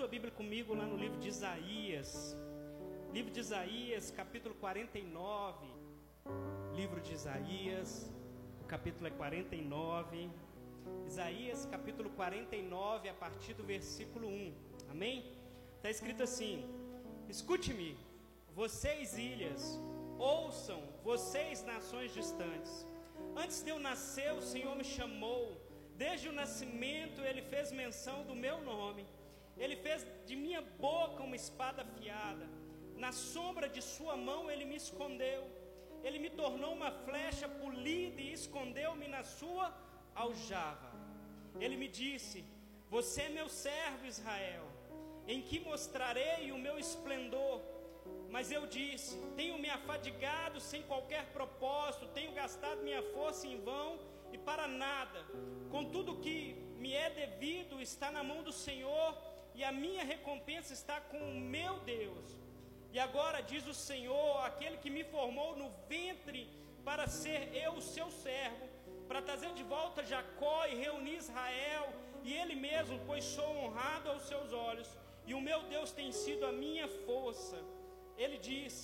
sua 0.00 0.08
Bíblia 0.08 0.32
comigo 0.32 0.72
lá 0.72 0.86
no 0.86 0.96
livro 0.96 1.18
de 1.20 1.28
Isaías. 1.28 2.34
Livro 3.12 3.30
de 3.30 3.40
Isaías, 3.40 4.10
capítulo 4.10 4.54
49. 4.54 5.66
Livro 6.74 7.02
de 7.02 7.12
Isaías, 7.12 8.10
o 8.62 8.64
capítulo 8.64 9.08
é 9.08 9.10
49. 9.10 10.30
Isaías, 11.06 11.66
capítulo 11.66 12.08
49, 12.08 13.10
a 13.10 13.12
partir 13.12 13.52
do 13.52 13.62
versículo 13.62 14.26
1. 14.26 14.54
Amém? 14.88 15.36
Está 15.76 15.90
escrito 15.90 16.22
assim: 16.22 16.64
Escute-me, 17.28 17.94
vocês 18.54 19.18
ilhas, 19.18 19.78
ouçam, 20.18 20.82
vocês 21.04 21.62
nações 21.62 22.10
distantes. 22.14 22.86
Antes 23.36 23.62
de 23.62 23.68
eu 23.68 23.78
nascer, 23.78 24.32
o 24.32 24.40
Senhor 24.40 24.74
me 24.74 24.84
chamou. 24.96 25.60
Desde 25.94 26.26
o 26.30 26.32
nascimento, 26.32 27.20
Ele 27.20 27.42
fez 27.42 27.70
menção 27.70 28.24
do 28.24 28.34
meu 28.34 28.62
nome. 28.62 29.04
Ele 29.62 29.76
fez 29.84 30.00
de 30.28 30.34
minha 30.44 30.62
boca 30.86 31.22
uma 31.28 31.38
espada 31.42 31.82
afiada. 31.86 32.46
Na 33.04 33.12
sombra 33.12 33.68
de 33.68 33.82
Sua 33.94 34.14
mão, 34.28 34.50
Ele 34.50 34.64
me 34.70 34.76
escondeu. 34.84 35.42
Ele 36.02 36.18
me 36.24 36.30
tornou 36.40 36.72
uma 36.78 36.90
flecha 37.06 37.46
polida 37.62 38.20
e 38.22 38.32
escondeu-me 38.32 39.06
na 39.16 39.22
Sua 39.22 39.66
aljava. 40.14 40.90
Ele 41.64 41.76
me 41.82 41.88
disse: 41.88 42.38
Você 42.94 43.22
é 43.22 43.28
meu 43.38 43.48
servo, 43.48 44.06
Israel, 44.06 44.66
em 45.26 45.42
que 45.42 45.60
mostrarei 45.60 46.52
o 46.52 46.58
meu 46.66 46.78
esplendor. 46.78 47.60
Mas 48.30 48.50
eu 48.50 48.66
disse: 48.66 49.16
Tenho 49.36 49.58
me 49.58 49.70
afadigado 49.78 50.58
sem 50.70 50.82
qualquer 50.82 51.26
propósito, 51.36 52.14
tenho 52.18 52.32
gastado 52.32 52.86
minha 52.88 53.02
força 53.14 53.46
em 53.46 53.60
vão 53.68 53.98
e 54.32 54.38
para 54.38 54.66
nada. 54.68 55.20
Contudo, 55.70 56.12
o 56.12 56.20
que 56.20 56.36
me 56.78 56.92
é 56.94 57.10
devido 57.10 57.80
está 57.80 58.10
na 58.10 58.22
mão 58.22 58.42
do 58.42 58.52
Senhor, 58.52 59.08
e 59.60 59.64
a 59.70 59.72
minha 59.84 60.04
recompensa 60.12 60.72
está 60.72 60.96
com 61.10 61.22
o 61.30 61.40
meu 61.54 61.72
Deus. 61.96 62.28
E 62.94 62.98
agora 63.06 63.42
diz 63.50 63.64
o 63.72 63.74
Senhor, 63.88 64.32
aquele 64.50 64.78
que 64.82 64.94
me 64.94 65.04
formou 65.14 65.50
no 65.60 65.68
ventre 65.92 66.40
para 66.88 67.04
ser 67.06 67.40
eu 67.64 67.72
o 67.80 67.86
seu 67.94 68.08
servo, 68.10 68.66
para 69.08 69.20
trazer 69.28 69.50
de 69.58 69.64
volta 69.74 70.08
Jacó 70.12 70.58
e 70.66 70.80
reunir 70.84 71.16
Israel, 71.24 71.86
e 72.24 72.32
ele 72.40 72.56
mesmo, 72.68 72.98
pois 73.08 73.22
sou 73.36 73.50
honrado 73.58 74.08
aos 74.12 74.24
seus 74.30 74.50
olhos, 74.70 74.88
e 75.28 75.34
o 75.34 75.44
meu 75.48 75.60
Deus 75.74 75.92
tem 76.00 76.10
sido 76.22 76.46
a 76.46 76.52
minha 76.64 76.88
força. 77.06 77.58
Ele 78.22 78.38
diz: 78.50 78.74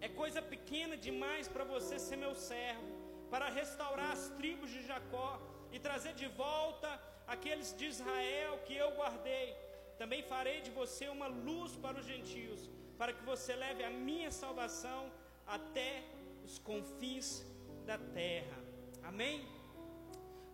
É 0.00 0.08
coisa 0.22 0.40
pequena 0.54 0.96
demais 1.08 1.46
para 1.54 1.70
você 1.74 1.96
ser 1.98 2.16
meu 2.16 2.34
servo, 2.34 2.90
para 3.34 3.54
restaurar 3.60 4.12
as 4.16 4.26
tribos 4.40 4.70
de 4.70 4.82
Jacó 4.90 5.30
e 5.70 5.78
trazer 5.78 6.14
de 6.22 6.28
volta 6.44 6.90
aqueles 7.36 7.70
de 7.76 7.86
Israel 7.94 8.54
que 8.66 8.76
eu 8.84 8.90
guardei. 9.00 9.67
Também 9.98 10.22
farei 10.22 10.60
de 10.60 10.70
você 10.70 11.08
uma 11.08 11.26
luz 11.26 11.76
para 11.84 11.98
os 12.00 12.06
gentios, 12.06 12.60
para 12.96 13.12
que 13.12 13.24
você 13.24 13.54
leve 13.54 13.82
a 13.84 13.90
minha 13.90 14.30
salvação 14.30 15.10
até 15.46 16.04
os 16.44 16.58
confins 16.58 17.44
da 17.84 17.98
terra. 17.98 18.58
Amém? 19.02 19.46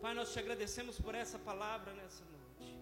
Pai, 0.01 0.15
nós 0.15 0.33
te 0.33 0.39
agradecemos 0.39 1.01
por 1.01 1.15
essa 1.15 1.39
palavra 1.39 1.93
nessa 1.93 2.25
noite. 2.25 2.79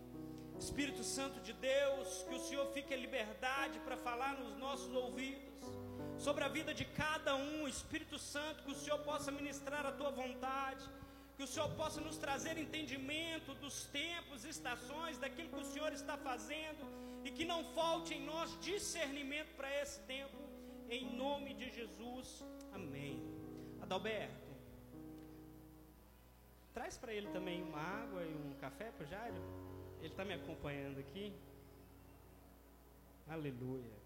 Espírito 0.59 1.03
Santo 1.03 1.41
de 1.41 1.53
Deus, 1.53 2.23
que 2.29 2.35
o 2.35 2.41
Senhor 2.47 2.67
fique 2.73 2.95
em 2.95 3.01
liberdade 3.01 3.79
para 3.81 3.97
falar 3.97 4.33
nos 4.39 4.57
nossos 4.57 4.95
ouvidos 4.95 5.67
sobre 6.19 6.45
a 6.45 6.49
vida 6.49 6.73
de 6.73 6.85
cada 6.85 7.35
um. 7.35 7.67
Espírito 7.67 8.19
Santo, 8.19 8.63
que 8.63 8.71
o 8.71 8.75
Senhor 8.75 8.99
possa 9.01 9.31
ministrar 9.33 9.85
a 9.85 9.93
tua 9.93 10.11
vontade, 10.11 10.85
que 11.37 11.43
o 11.43 11.47
Senhor 11.47 11.71
possa 11.81 12.01
nos 12.01 12.17
trazer 12.17 12.57
entendimento 12.59 13.55
dos 13.55 13.85
tempos, 13.87 14.45
estações, 14.45 15.19
daquilo 15.19 15.49
que 15.49 15.63
o 15.65 15.71
Senhor 15.73 15.93
está 15.93 16.17
fazendo 16.17 16.85
e 17.25 17.31
que 17.31 17.45
não 17.45 17.65
falte 17.73 18.15
em 18.15 18.25
nós 18.25 18.59
discernimento 18.61 19.55
para 19.57 19.71
esse 19.83 20.01
tempo, 20.01 20.37
em 20.89 21.17
nome 21.17 21.55
de 21.55 21.71
Jesus. 21.71 22.45
Amém. 22.73 23.23
Adalberto, 23.81 24.53
traz 26.73 26.97
para 26.97 27.13
ele 27.13 27.29
também 27.29 27.63
uma 27.63 27.81
água 27.81 28.23
e 28.23 28.35
um 28.35 28.55
café 28.61 28.91
para 28.91 29.05
o 29.05 29.09
Jairo. 29.09 29.43
Ele 30.01 30.09
está 30.09 30.25
me 30.25 30.35
acompanhando 30.35 30.99
aqui. 30.99 31.33
Aleluia. 33.29 34.03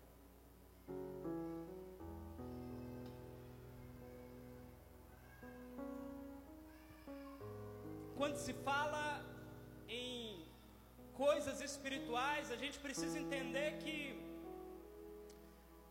Quando 8.18 8.36
se 8.44 8.52
fala 8.68 9.04
em 9.88 10.46
coisas 11.22 11.60
espirituais, 11.60 12.50
a 12.50 12.56
gente 12.62 12.78
precisa 12.86 13.16
entender 13.24 13.68
que 13.82 13.96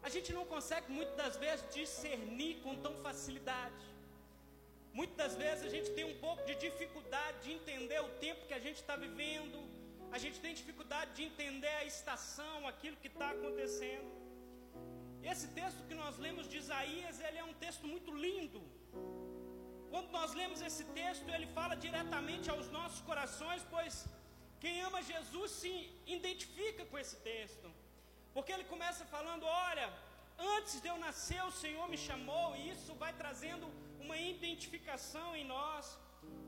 a 0.08 0.10
gente 0.16 0.32
não 0.38 0.46
consegue 0.54 0.88
muitas 0.98 1.16
das 1.22 1.36
vezes 1.44 1.66
discernir 1.74 2.56
com 2.64 2.74
tão 2.86 2.96
facilidade. 3.06 3.86
Muitas 5.00 5.18
das 5.18 5.36
vezes 5.44 5.64
a 5.70 5.72
gente 5.76 5.90
tem 5.98 6.06
um 6.12 6.18
pouco 6.26 6.44
de 6.50 6.56
dificuldade 6.66 7.38
de 7.46 7.52
entender 7.58 8.00
o 8.02 8.12
tempo 8.26 8.48
que 8.50 8.54
a 8.60 8.64
gente 8.66 8.80
está 8.84 8.96
vivendo, 8.96 9.60
a 10.16 10.20
gente 10.24 10.40
tem 10.44 10.54
dificuldade 10.62 11.12
de 11.18 11.24
entender 11.30 11.76
a 11.82 11.86
estação, 11.94 12.68
aquilo 12.68 12.98
que 13.04 13.10
está 13.16 13.30
acontecendo. 13.32 14.12
Esse 15.32 15.48
texto 15.60 15.82
que 15.88 15.96
nós 16.02 16.18
lemos 16.26 16.48
de 16.52 16.58
Isaías, 16.64 17.20
ele 17.20 17.40
é 17.44 17.44
um 17.44 17.56
texto 17.66 17.86
muito 17.94 18.12
lindo. 18.26 18.62
Quando 19.92 20.10
nós 20.18 20.34
lemos 20.34 20.62
esse 20.68 20.84
texto, 21.00 21.30
ele 21.36 21.48
fala 21.58 21.76
diretamente 21.86 22.50
aos 22.54 22.70
nossos 22.78 23.02
corações, 23.10 23.62
pois 23.76 24.06
quem 24.64 24.82
ama 24.88 25.02
Jesus 25.14 25.52
se 25.62 25.74
identifica 26.18 26.84
com 26.86 26.98
esse 27.04 27.18
texto. 27.32 27.68
Porque 28.36 28.52
ele 28.56 28.66
começa 28.74 29.12
falando: 29.16 29.46
Olha, 29.70 29.88
antes 30.56 30.82
de 30.82 30.88
eu 30.92 30.98
nascer, 31.08 31.42
o 31.44 31.58
Senhor 31.64 31.88
me 31.94 32.00
chamou, 32.08 32.48
e 32.56 32.70
isso 32.74 32.94
vai 33.04 33.14
trazendo 33.22 33.68
uma 34.06 34.18
identificação 34.18 35.30
em 35.36 35.46
nós. 35.56 35.86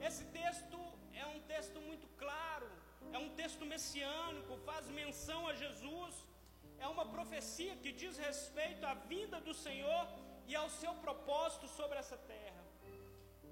Esse 0.08 0.24
texto 0.40 0.80
é 1.24 1.26
um 1.36 1.40
texto 1.54 1.80
muito 1.90 2.08
claro, 2.24 2.68
é 3.16 3.18
um 3.26 3.30
texto 3.42 3.66
messiânico, 3.74 4.58
faz 4.70 4.88
menção 5.02 5.48
a 5.48 5.54
Jesus, 5.64 6.16
é 6.80 6.88
uma 6.88 7.06
profecia 7.16 7.76
que 7.84 7.92
diz 7.92 8.18
respeito 8.18 8.86
à 8.86 8.94
vinda 8.94 9.40
do 9.48 9.54
Senhor 9.54 10.08
e 10.48 10.56
ao 10.56 10.70
seu 10.82 10.94
propósito 11.06 11.68
sobre 11.68 11.98
essa 11.98 12.18
terra. 12.34 12.47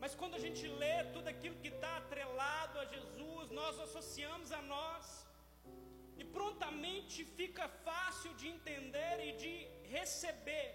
Mas 0.05 0.15
quando 0.21 0.35
a 0.39 0.43
gente 0.45 0.63
lê 0.81 0.97
tudo 1.13 1.27
aquilo 1.31 1.55
que 1.61 1.69
está 1.75 1.91
atrelado 1.97 2.75
a 2.81 2.85
Jesus, 2.93 3.45
nós 3.59 3.75
associamos 3.85 4.49
a 4.57 4.59
nós, 4.73 5.05
e 6.19 6.23
prontamente 6.35 7.25
fica 7.39 7.65
fácil 7.87 8.31
de 8.39 8.45
entender 8.55 9.15
e 9.27 9.31
de 9.43 9.53
receber, 9.95 10.67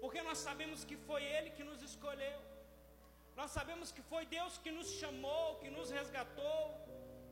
porque 0.00 0.20
nós 0.28 0.38
sabemos 0.46 0.80
que 0.88 0.96
foi 1.08 1.22
Ele 1.34 1.50
que 1.58 1.66
nos 1.68 1.80
escolheu, 1.90 2.40
nós 3.40 3.52
sabemos 3.58 3.92
que 3.96 4.02
foi 4.10 4.24
Deus 4.38 4.58
que 4.64 4.72
nos 4.78 4.90
chamou, 5.02 5.46
que 5.62 5.70
nos 5.76 5.92
resgatou, 5.98 6.62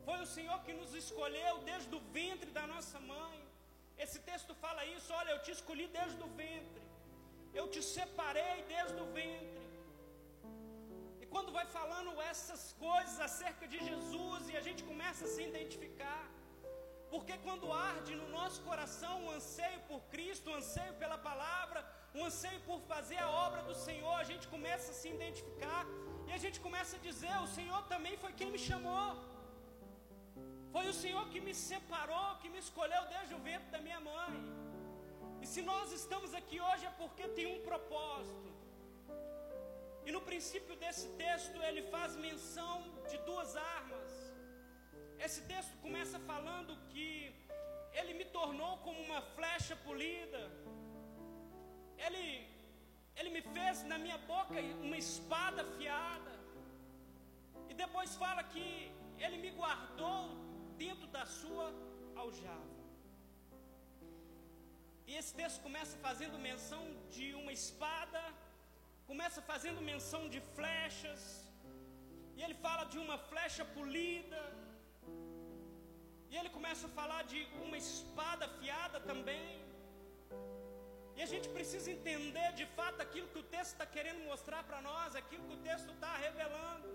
foi 0.06 0.20
o 0.20 0.30
Senhor 0.36 0.60
que 0.68 0.76
nos 0.82 0.94
escolheu 1.02 1.54
desde 1.70 1.92
o 1.98 2.02
ventre 2.18 2.52
da 2.58 2.64
nossa 2.74 3.00
mãe. 3.14 3.38
Esse 4.04 4.20
texto 4.30 4.54
fala 4.66 4.86
isso: 4.98 5.10
olha, 5.20 5.32
eu 5.32 5.42
te 5.46 5.50
escolhi 5.58 5.88
desde 5.98 6.22
o 6.28 6.30
ventre, 6.44 6.86
eu 7.60 7.66
te 7.74 7.82
separei 7.96 8.56
desde 8.76 9.00
o 9.06 9.10
ventre. 9.20 9.61
Quando 11.34 11.50
vai 11.58 11.66
falando 11.78 12.10
essas 12.30 12.62
coisas 12.86 13.18
acerca 13.28 13.66
de 13.72 13.78
Jesus 13.88 14.48
e 14.50 14.56
a 14.60 14.64
gente 14.66 14.82
começa 14.90 15.22
a 15.26 15.32
se 15.34 15.42
identificar, 15.50 16.22
porque 17.12 17.34
quando 17.46 17.72
arde 17.90 18.12
no 18.20 18.28
nosso 18.38 18.60
coração 18.68 19.14
o 19.22 19.26
um 19.26 19.32
anseio 19.38 19.80
por 19.90 20.00
Cristo, 20.12 20.48
o 20.48 20.52
um 20.52 20.58
anseio 20.60 20.94
pela 21.02 21.18
palavra, 21.30 21.80
o 22.14 22.18
um 22.18 22.24
anseio 22.28 22.60
por 22.68 22.78
fazer 22.92 23.18
a 23.26 23.30
obra 23.46 23.62
do 23.68 23.74
Senhor, 23.86 24.14
a 24.20 24.28
gente 24.30 24.46
começa 24.54 24.88
a 24.92 24.98
se 25.00 25.08
identificar 25.16 25.84
e 26.28 26.32
a 26.38 26.40
gente 26.44 26.58
começa 26.66 26.94
a 26.96 27.04
dizer: 27.08 27.34
o 27.46 27.52
Senhor 27.58 27.82
também 27.92 28.16
foi 28.24 28.32
quem 28.40 28.50
me 28.54 28.62
chamou. 28.68 29.10
Foi 30.74 30.86
o 30.92 30.96
Senhor 31.02 31.24
que 31.32 31.40
me 31.46 31.54
separou, 31.68 32.28
que 32.42 32.50
me 32.54 32.60
escolheu 32.66 33.02
desde 33.14 33.34
o 33.38 33.42
ventre 33.48 33.70
da 33.74 33.80
minha 33.86 34.00
mãe. 34.12 34.34
E 35.42 35.46
se 35.52 35.62
nós 35.70 35.92
estamos 36.00 36.32
aqui 36.40 36.58
hoje 36.68 36.86
é 36.90 36.94
porque 37.02 37.26
tem 37.38 37.46
um 37.54 37.60
propósito. 37.70 38.51
E 40.06 40.12
no 40.16 40.20
princípio 40.30 40.74
desse 40.82 41.08
texto 41.24 41.58
ele 41.68 41.82
faz 41.94 42.16
menção 42.16 42.76
de 43.10 43.18
duas 43.28 43.50
armas. 43.56 44.10
Esse 45.26 45.42
texto 45.52 45.74
começa 45.84 46.18
falando 46.32 46.76
que 46.92 47.10
ele 48.00 48.14
me 48.20 48.26
tornou 48.38 48.72
como 48.86 49.00
uma 49.08 49.20
flecha 49.36 49.76
polida. 49.88 50.42
Ele 52.06 52.24
ele 53.18 53.30
me 53.36 53.42
fez 53.56 53.82
na 53.90 53.98
minha 54.04 54.18
boca 54.32 54.54
uma 54.86 54.98
espada 55.04 55.62
afiada. 55.62 56.32
E 57.70 57.74
depois 57.82 58.16
fala 58.22 58.42
que 58.52 58.66
ele 59.24 59.38
me 59.44 59.50
guardou 59.50 60.22
dentro 60.84 61.06
da 61.16 61.24
sua 61.40 61.66
aljava. 62.22 62.72
E 65.06 65.14
esse 65.20 65.32
texto 65.40 65.60
começa 65.66 65.94
fazendo 66.06 66.44
menção 66.50 66.82
de 67.10 67.26
uma 67.34 67.52
espada, 67.52 68.20
começa 69.12 69.40
fazendo 69.52 69.88
menção 69.92 70.20
de 70.34 70.40
flechas, 70.56 71.22
e 72.36 72.42
ele 72.44 72.56
fala 72.66 72.84
de 72.92 72.98
uma 73.04 73.16
flecha 73.30 73.64
polida, 73.76 74.42
e 76.30 76.36
ele 76.38 76.50
começa 76.56 76.84
a 76.88 76.94
falar 76.98 77.22
de 77.32 77.40
uma 77.64 77.76
espada 77.84 78.42
afiada 78.50 78.98
também. 79.10 79.48
E 81.16 81.20
a 81.24 81.28
gente 81.32 81.48
precisa 81.56 81.88
entender 81.96 82.48
de 82.60 82.66
fato 82.76 83.00
aquilo 83.06 83.28
que 83.32 83.40
o 83.42 83.48
texto 83.54 83.72
está 83.74 83.86
querendo 83.96 84.20
mostrar 84.30 84.60
para 84.68 84.80
nós, 84.90 85.18
aquilo 85.22 85.46
que 85.48 85.56
o 85.58 85.64
texto 85.70 85.90
está 85.96 86.12
revelando. 86.26 86.90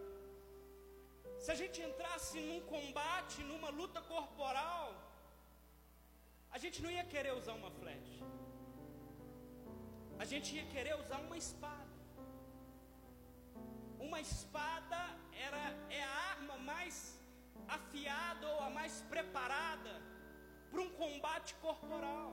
Se 1.44 1.52
a 1.56 1.58
gente 1.62 1.80
entrasse 1.90 2.38
num 2.48 2.62
combate, 2.76 3.38
numa 3.52 3.70
luta 3.82 4.02
corporal, 4.14 4.88
a 6.56 6.60
gente 6.64 6.80
não 6.86 6.94
ia 6.98 7.06
querer 7.14 7.36
usar 7.42 7.56
uma 7.62 7.74
flecha, 7.82 8.26
a 10.24 10.28
gente 10.34 10.50
ia 10.58 10.66
querer 10.76 10.96
usar 11.04 11.20
uma 11.28 11.38
espada. 11.46 11.87
Uma 14.00 14.20
espada 14.22 15.00
era, 15.46 15.62
é 15.90 16.04
a 16.04 16.16
arma 16.34 16.58
mais 16.58 17.20
afiada 17.68 18.48
ou 18.48 18.60
a 18.62 18.70
mais 18.70 19.02
preparada 19.14 19.94
para 20.70 20.82
um 20.82 20.90
combate 20.90 21.54
corporal. 21.56 22.32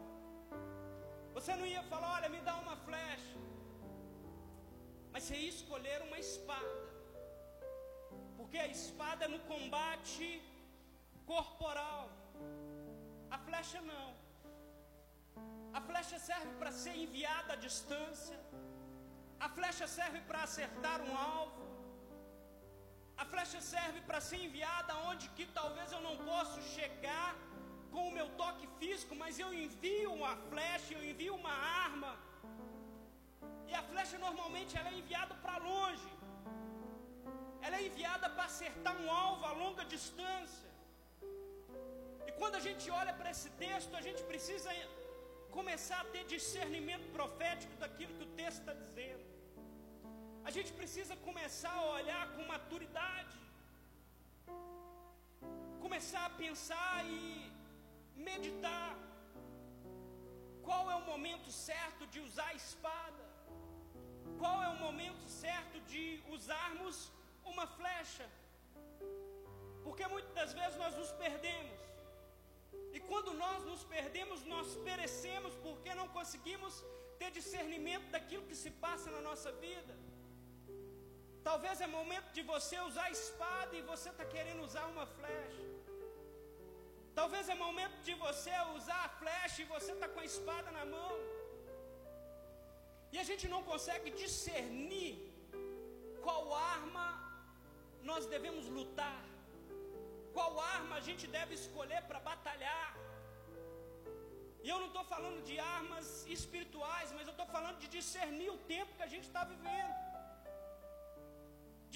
Você 1.32 1.54
não 1.56 1.66
ia 1.66 1.82
falar, 1.84 2.10
olha, 2.16 2.28
me 2.28 2.40
dá 2.40 2.56
uma 2.56 2.76
flecha. 2.76 3.38
Mas 5.12 5.24
você 5.24 5.36
ia 5.36 5.48
escolher 5.48 6.02
uma 6.02 6.18
espada. 6.18 6.84
Porque 8.36 8.58
a 8.58 8.66
espada 8.66 9.24
é 9.24 9.28
no 9.28 9.40
combate 9.52 10.42
corporal. 11.26 12.10
A 13.30 13.38
flecha 13.38 13.80
não. 13.80 14.08
A 15.72 15.80
flecha 15.80 16.18
serve 16.18 16.52
para 16.60 16.70
ser 16.70 16.94
enviada 17.04 17.54
à 17.54 17.56
distância. 17.56 18.38
A 19.44 19.48
flecha 19.56 19.86
serve 19.98 20.20
para 20.28 20.40
acertar 20.48 20.98
um 21.06 21.14
alvo. 21.34 21.64
A 23.22 23.24
flecha 23.32 23.60
serve 23.72 23.98
para 24.08 24.20
ser 24.28 24.38
enviada 24.46 24.92
onde 25.10 25.24
que 25.36 25.44
talvez 25.58 25.88
eu 25.96 26.00
não 26.06 26.14
possa 26.28 26.60
chegar 26.76 27.30
com 27.92 28.02
o 28.08 28.14
meu 28.18 28.28
toque 28.40 28.66
físico, 28.78 29.14
mas 29.22 29.38
eu 29.42 29.50
envio 29.64 30.08
uma 30.18 30.34
flecha, 30.50 30.92
eu 30.94 31.02
envio 31.10 31.34
uma 31.40 31.54
arma. 31.86 32.12
E 33.70 33.74
a 33.80 33.82
flecha 33.90 34.16
normalmente 34.26 34.72
ela 34.78 34.90
é 34.92 35.00
enviada 35.02 35.34
para 35.44 35.58
longe. 35.68 36.10
Ela 37.66 37.76
é 37.80 37.86
enviada 37.90 38.28
para 38.34 38.46
acertar 38.52 38.94
um 39.02 39.10
alvo 39.26 39.44
a 39.50 39.54
longa 39.62 39.84
distância. 39.96 40.70
E 42.28 42.32
quando 42.40 42.56
a 42.60 42.64
gente 42.68 42.86
olha 43.00 43.14
para 43.20 43.30
esse 43.34 43.50
texto, 43.66 43.94
a 44.00 44.04
gente 44.08 44.24
precisa 44.32 44.70
começar 45.58 46.00
a 46.00 46.10
ter 46.16 46.24
discernimento 46.36 47.06
profético 47.18 47.76
daquilo 47.84 48.14
que 48.18 48.26
o 48.28 48.34
texto 48.42 48.60
está 48.62 48.76
dizendo. 48.84 49.23
A 50.48 50.50
gente 50.56 50.70
precisa 50.80 51.14
começar 51.26 51.74
a 51.80 51.86
olhar 51.98 52.24
com 52.34 52.42
maturidade, 52.54 53.38
começar 55.84 56.24
a 56.26 56.34
pensar 56.44 56.96
e 57.06 57.50
meditar. 58.28 58.92
Qual 60.66 60.90
é 60.90 60.96
o 60.96 61.06
momento 61.12 61.50
certo 61.50 62.06
de 62.12 62.20
usar 62.26 62.48
a 62.50 62.60
espada? 62.62 63.24
Qual 64.42 64.58
é 64.66 64.68
o 64.68 64.80
momento 64.86 65.24
certo 65.44 65.80
de 65.92 66.04
usarmos 66.36 66.96
uma 67.52 67.66
flecha? 67.78 68.26
Porque 69.84 70.06
muitas 70.14 70.34
das 70.38 70.52
vezes 70.60 70.76
nós 70.84 70.94
nos 71.02 71.12
perdemos. 71.24 71.80
E 72.96 73.00
quando 73.10 73.32
nós 73.44 73.60
nos 73.70 73.84
perdemos, 73.96 74.44
nós 74.54 74.76
perecemos 74.88 75.54
porque 75.66 75.92
não 76.00 76.08
conseguimos 76.18 76.74
ter 77.20 77.30
discernimento 77.30 78.08
daquilo 78.16 78.48
que 78.50 78.58
se 78.64 78.70
passa 78.86 79.10
na 79.16 79.22
nossa 79.28 79.50
vida. 79.66 79.94
Talvez 81.48 81.80
é 81.86 81.88
momento 81.98 82.28
de 82.36 82.42
você 82.52 82.76
usar 82.88 83.06
a 83.08 83.14
espada 83.18 83.72
e 83.80 83.82
você 83.92 84.08
está 84.12 84.24
querendo 84.34 84.62
usar 84.68 84.84
uma 84.94 85.06
flecha. 85.16 85.64
Talvez 87.18 87.48
é 87.54 87.56
momento 87.66 87.96
de 88.06 88.14
você 88.24 88.54
usar 88.76 89.00
a 89.04 89.12
flecha 89.20 89.58
e 89.62 89.70
você 89.74 89.90
está 89.96 90.08
com 90.14 90.20
a 90.22 90.28
espada 90.32 90.70
na 90.78 90.84
mão. 90.94 91.14
E 93.14 93.18
a 93.22 93.26
gente 93.30 93.46
não 93.52 93.62
consegue 93.70 94.08
discernir 94.22 95.14
qual 96.24 96.42
arma 96.76 97.06
nós 98.10 98.24
devemos 98.32 98.64
lutar, 98.78 99.20
qual 100.36 100.52
arma 100.76 100.96
a 100.96 101.04
gente 101.08 101.26
deve 101.36 101.52
escolher 101.60 102.02
para 102.08 102.20
batalhar. 102.30 102.90
E 104.64 104.68
eu 104.72 104.78
não 104.82 104.88
estou 104.92 105.04
falando 105.12 105.40
de 105.48 105.56
armas 105.78 106.06
espirituais, 106.36 107.08
mas 107.16 107.26
eu 107.28 107.34
estou 107.36 107.48
falando 107.56 107.78
de 107.82 107.88
discernir 107.96 108.50
o 108.56 108.60
tempo 108.74 108.96
que 108.98 109.06
a 109.08 109.12
gente 109.14 109.26
está 109.30 109.44
vivendo, 109.54 109.94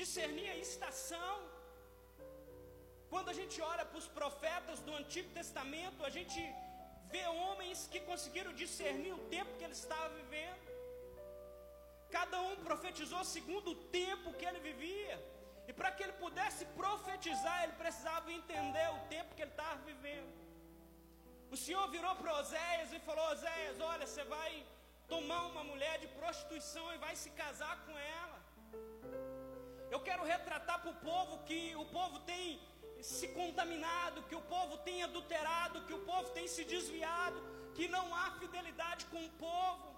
discernir 0.00 0.48
a 0.54 0.58
estação 0.68 1.36
quando 3.12 3.28
a 3.32 3.36
gente 3.38 3.56
olha 3.72 3.84
para 3.90 4.00
os 4.02 4.08
profetas 4.18 4.80
do 4.86 4.92
Antigo 5.00 5.30
Testamento, 5.38 6.06
a 6.08 6.10
gente 6.16 6.40
vê 7.12 7.22
homens 7.44 7.78
que 7.92 8.00
conseguiram 8.10 8.52
discernir 8.62 9.14
o 9.18 9.24
tempo 9.34 9.56
que 9.58 9.64
ele 9.66 9.78
estava 9.82 10.08
vivendo. 10.20 10.66
Cada 12.16 12.38
um 12.48 12.54
profetizou 12.68 13.22
segundo 13.36 13.68
o 13.74 13.80
tempo 14.00 14.34
que 14.38 14.46
ele 14.50 14.60
vivia. 14.70 15.16
E 15.68 15.72
para 15.78 15.90
que 15.94 16.02
ele 16.04 16.16
pudesse 16.24 16.64
profetizar, 16.80 17.56
ele 17.64 17.76
precisava 17.82 18.32
entender 18.40 18.88
o 18.96 19.00
tempo 19.14 19.34
que 19.34 19.42
ele 19.44 19.56
estava 19.56 19.76
vivendo. 19.90 20.32
O 21.54 21.56
Senhor 21.64 21.86
virou 21.96 22.14
para 22.20 22.38
Oséias 22.40 22.92
e 22.92 23.00
falou: 23.08 23.24
Oséias, 23.32 23.80
olha, 23.92 24.06
você 24.06 24.24
vai 24.36 24.50
tomar 25.12 25.42
uma 25.52 25.64
mulher 25.70 25.96
de 26.02 26.08
prostituição 26.20 26.86
e 26.94 26.98
vai 27.06 27.14
se 27.22 27.30
casar 27.42 27.74
com 27.86 27.96
ela. 27.98 28.37
Eu 29.94 30.00
quero 30.08 30.22
retratar 30.34 30.78
para 30.82 30.90
o 30.90 31.00
povo 31.10 31.44
que 31.48 31.60
o 31.82 31.86
povo 31.96 32.18
tem 32.30 32.60
se 33.00 33.28
contaminado, 33.28 34.24
que 34.28 34.36
o 34.40 34.44
povo 34.54 34.76
tem 34.78 35.02
adulterado, 35.02 35.84
que 35.86 35.94
o 35.98 36.04
povo 36.10 36.28
tem 36.36 36.46
se 36.54 36.64
desviado, 36.64 37.38
que 37.76 37.86
não 37.96 38.06
há 38.14 38.26
fidelidade 38.40 39.04
com 39.12 39.20
o 39.24 39.30
povo 39.46 39.88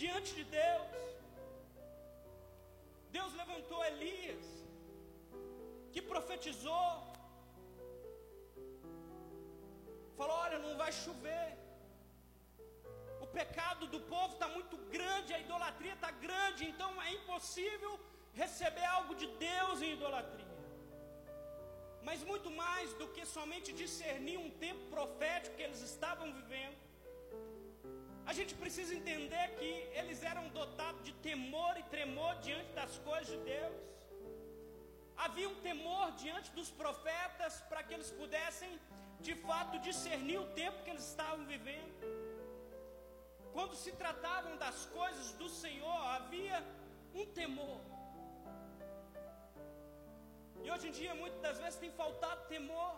diante 0.00 0.34
de 0.38 0.44
Deus. 0.44 0.88
Deus 3.16 3.32
levantou 3.40 3.84
Elias, 3.84 4.44
que 5.92 6.02
profetizou, 6.12 6.90
falou: 10.18 10.36
Olha, 10.44 10.58
não 10.66 10.76
vai 10.82 10.92
chover. 10.92 11.48
O 13.24 13.26
pecado 13.26 13.86
do 13.94 14.00
povo 14.12 14.32
está 14.34 14.48
muito 14.48 14.76
grande, 14.94 15.34
a 15.34 15.40
idolatria 15.46 15.94
está 15.94 16.10
grande, 16.26 16.68
então 16.70 16.90
é 17.02 17.10
impossível 17.18 17.92
receber 18.32 18.84
algo 18.84 19.14
de 19.14 19.26
Deus 19.26 19.82
em 19.82 19.92
idolatria 19.92 20.50
mas 22.02 22.22
muito 22.22 22.50
mais 22.50 22.92
do 22.94 23.06
que 23.08 23.24
somente 23.26 23.72
discernir 23.72 24.38
um 24.38 24.50
tempo 24.50 24.84
profético 24.94 25.56
que 25.56 25.62
eles 25.62 25.82
estavam 25.82 26.32
vivendo. 26.32 26.78
A 28.30 28.32
gente 28.32 28.54
precisa 28.54 28.94
entender 28.94 29.44
que 29.58 29.70
eles 30.00 30.22
eram 30.22 30.48
dotados 30.48 31.02
de 31.04 31.12
temor 31.28 31.76
e 31.76 31.82
tremor 31.94 32.34
diante 32.36 32.72
das 32.72 32.96
coisas 32.98 33.28
de 33.28 33.38
Deus. 33.38 33.76
Havia 35.16 35.48
um 35.48 35.60
temor 35.68 36.12
diante 36.12 36.50
dos 36.52 36.70
profetas 36.70 37.60
para 37.68 37.82
que 37.82 37.92
eles 37.92 38.10
pudessem, 38.10 38.70
de 39.20 39.34
fato, 39.34 39.78
discernir 39.80 40.38
o 40.38 40.46
tempo 40.62 40.82
que 40.84 40.90
eles 40.90 41.06
estavam 41.06 41.44
vivendo. 41.44 41.92
Quando 43.52 43.74
se 43.74 43.92
tratavam 43.92 44.56
das 44.56 44.86
coisas 44.86 45.32
do 45.32 45.48
Senhor, 45.48 46.00
havia 46.16 46.64
um 47.14 47.26
temor. 47.26 47.80
E 50.64 50.70
hoje 50.72 50.86
em 50.88 50.94
dia, 51.00 51.14
muitas 51.22 51.40
das 51.46 51.58
vezes, 51.62 51.78
tem 51.84 51.92
faltado 52.02 52.40
temor, 52.54 52.94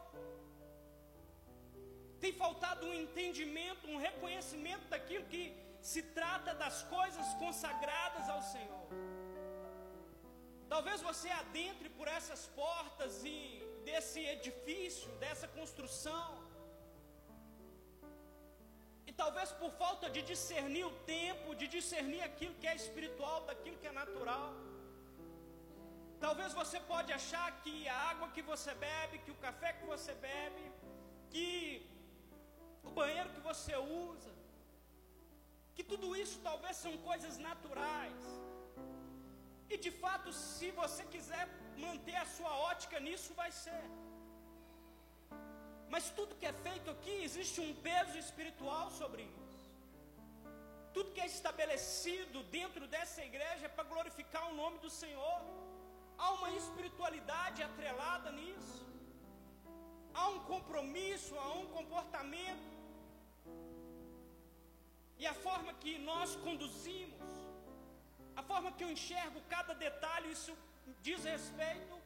tem 2.25 2.33
faltado 2.45 2.87
um 2.89 2.95
entendimento, 3.03 3.91
um 3.95 4.01
reconhecimento 4.09 4.87
daquilo 4.95 5.25
que 5.33 5.45
se 5.91 6.03
trata 6.19 6.51
das 6.63 6.77
coisas 6.97 7.29
consagradas 7.45 8.29
ao 8.35 8.43
Senhor. 8.53 8.87
Talvez 10.73 10.99
você 11.09 11.29
adentre 11.43 11.89
por 11.99 12.09
essas 12.19 12.43
portas 12.61 13.25
e 13.25 13.37
desse 13.89 14.21
edifício, 14.35 15.11
dessa 15.25 15.49
construção, 15.57 16.29
e 19.07 19.13
talvez 19.23 19.49
por 19.61 19.71
falta 19.83 20.09
de 20.15 20.21
discernir 20.31 20.85
o 20.91 20.95
tempo, 21.17 21.57
de 21.61 21.67
discernir 21.77 22.23
aquilo 22.29 22.55
que 22.61 22.69
é 22.73 22.75
espiritual 22.83 23.39
daquilo 23.51 23.77
que 23.81 23.89
é 23.93 23.93
natural, 24.03 24.49
Talvez 26.25 26.51
você 26.61 26.79
pode 26.93 27.11
achar 27.19 27.47
que 27.63 27.75
a 27.95 27.97
água 28.11 28.29
que 28.35 28.43
você 28.51 28.73
bebe, 28.89 29.23
que 29.25 29.33
o 29.35 29.41
café 29.47 29.71
que 29.79 29.87
você 29.93 30.13
bebe, 30.29 30.65
que 31.33 31.47
o 32.89 32.91
banheiro 32.99 33.31
que 33.37 33.43
você 33.51 33.75
usa, 33.77 34.33
que 35.77 35.85
tudo 35.93 36.09
isso 36.23 36.37
talvez 36.49 36.77
são 36.85 36.95
coisas 37.09 37.37
naturais. 37.49 38.23
E 39.73 39.77
de 39.87 39.93
fato, 40.03 40.31
se 40.33 40.69
você 40.81 41.03
quiser 41.15 41.45
manter 41.87 42.17
a 42.23 42.27
sua 42.37 42.53
ótica 42.71 43.01
nisso, 43.07 43.33
vai 43.43 43.51
ser. 43.65 43.85
Mas 45.95 46.05
tudo 46.19 46.39
que 46.41 46.49
é 46.53 46.55
feito 46.69 46.89
aqui, 46.95 47.17
existe 47.29 47.59
um 47.67 47.75
peso 47.89 48.17
espiritual 48.25 48.87
sobre 49.01 49.23
isso. 49.41 49.61
Tudo 50.95 51.13
que 51.15 51.25
é 51.27 51.27
estabelecido 51.27 52.39
dentro 52.59 52.87
dessa 52.95 53.21
igreja 53.31 53.67
é 53.67 53.75
para 53.77 53.91
glorificar 53.93 54.45
o 54.51 54.57
nome 54.63 54.79
do 54.87 54.91
Senhor. 55.03 55.39
Há 56.23 56.31
uma 56.39 56.51
espiritualidade 56.61 57.61
atrelada 57.69 58.31
nisso. 58.41 58.81
há 60.21 60.25
um 60.35 60.41
compromisso, 60.51 61.33
há 61.43 61.51
um 61.61 61.67
comportamento. 61.77 62.69
E 65.23 65.27
a 65.33 65.35
forma 65.47 65.73
que 65.83 65.93
nós 66.11 66.31
conduzimos, 66.45 67.29
a 68.41 68.43
forma 68.51 68.73
que 68.77 68.85
eu 68.85 68.91
enxergo 68.97 69.41
cada 69.55 69.75
detalhe, 69.87 70.29
isso 70.39 70.53
diz 71.07 71.25
respeito 71.33 71.97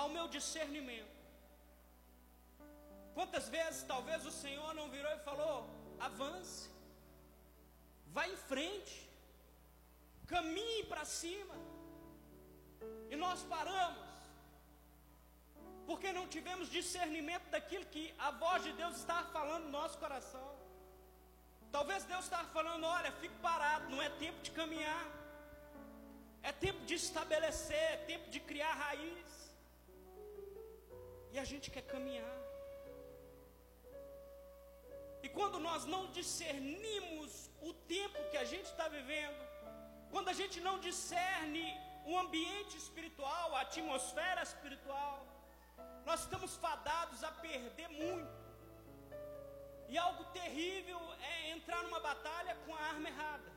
ao 0.00 0.08
meu 0.16 0.26
discernimento. 0.36 1.18
Quantas 3.16 3.48
vezes 3.56 3.82
talvez 3.92 4.20
o 4.30 4.34
Senhor 4.42 4.70
não 4.78 4.88
virou 4.96 5.12
e 5.12 5.24
falou: 5.30 5.56
avance, 6.08 6.70
vá 8.14 8.24
em 8.32 8.38
frente, 8.50 8.96
caminhe 10.34 10.84
para 10.92 11.04
cima, 11.20 11.56
e 13.10 13.16
nós 13.16 13.42
paramos, 13.54 14.08
porque 15.86 16.12
não 16.18 16.26
tivemos 16.34 16.70
discernimento 16.78 17.46
daquilo 17.54 17.86
que 17.94 18.04
a 18.18 18.30
voz 18.30 18.62
de 18.66 18.72
Deus 18.80 18.96
está 18.96 19.18
falando 19.36 19.64
no 19.64 19.74
nosso 19.80 19.98
coração. 20.04 20.48
Talvez 21.76 22.04
Deus 22.12 22.24
está 22.24 22.42
falando: 22.56 22.84
olha, 22.84 23.10
fique 23.22 23.36
parado, 23.48 23.90
não 23.92 24.00
é 24.06 24.10
tempo 24.24 24.40
de 24.46 24.50
caminhar, 24.60 25.06
é 26.42 26.52
tempo 26.66 26.80
de 26.90 26.94
estabelecer, 26.94 27.86
é 27.94 27.96
tempo 28.12 28.28
de 28.30 28.40
criar 28.40 28.74
raiz, 28.86 29.30
e 31.32 31.38
a 31.38 31.44
gente 31.44 31.70
quer 31.70 31.86
caminhar. 31.94 32.38
E 35.24 35.28
quando 35.28 35.58
nós 35.68 35.84
não 35.84 36.02
discernimos 36.18 37.30
o 37.68 37.72
tempo 37.96 38.18
que 38.30 38.36
a 38.36 38.44
gente 38.52 38.66
está 38.66 38.88
vivendo, 38.88 39.42
quando 40.10 40.28
a 40.28 40.36
gente 40.40 40.60
não 40.60 40.78
discerne 40.86 41.66
o 42.04 42.18
ambiente 42.18 42.76
espiritual, 42.76 43.54
a 43.56 43.60
atmosfera 43.62 44.42
espiritual, 44.42 45.26
nós 46.04 46.20
estamos 46.20 46.56
fadados 46.56 47.22
a 47.24 47.30
perder 47.30 47.88
muito. 47.88 48.42
E 49.88 49.98
algo 49.98 50.24
terrível 50.38 51.00
é 51.32 51.50
entrar 51.50 51.82
numa 51.84 52.00
batalha 52.00 52.56
com 52.64 52.74
a 52.74 52.80
arma 52.80 53.08
errada. 53.08 53.52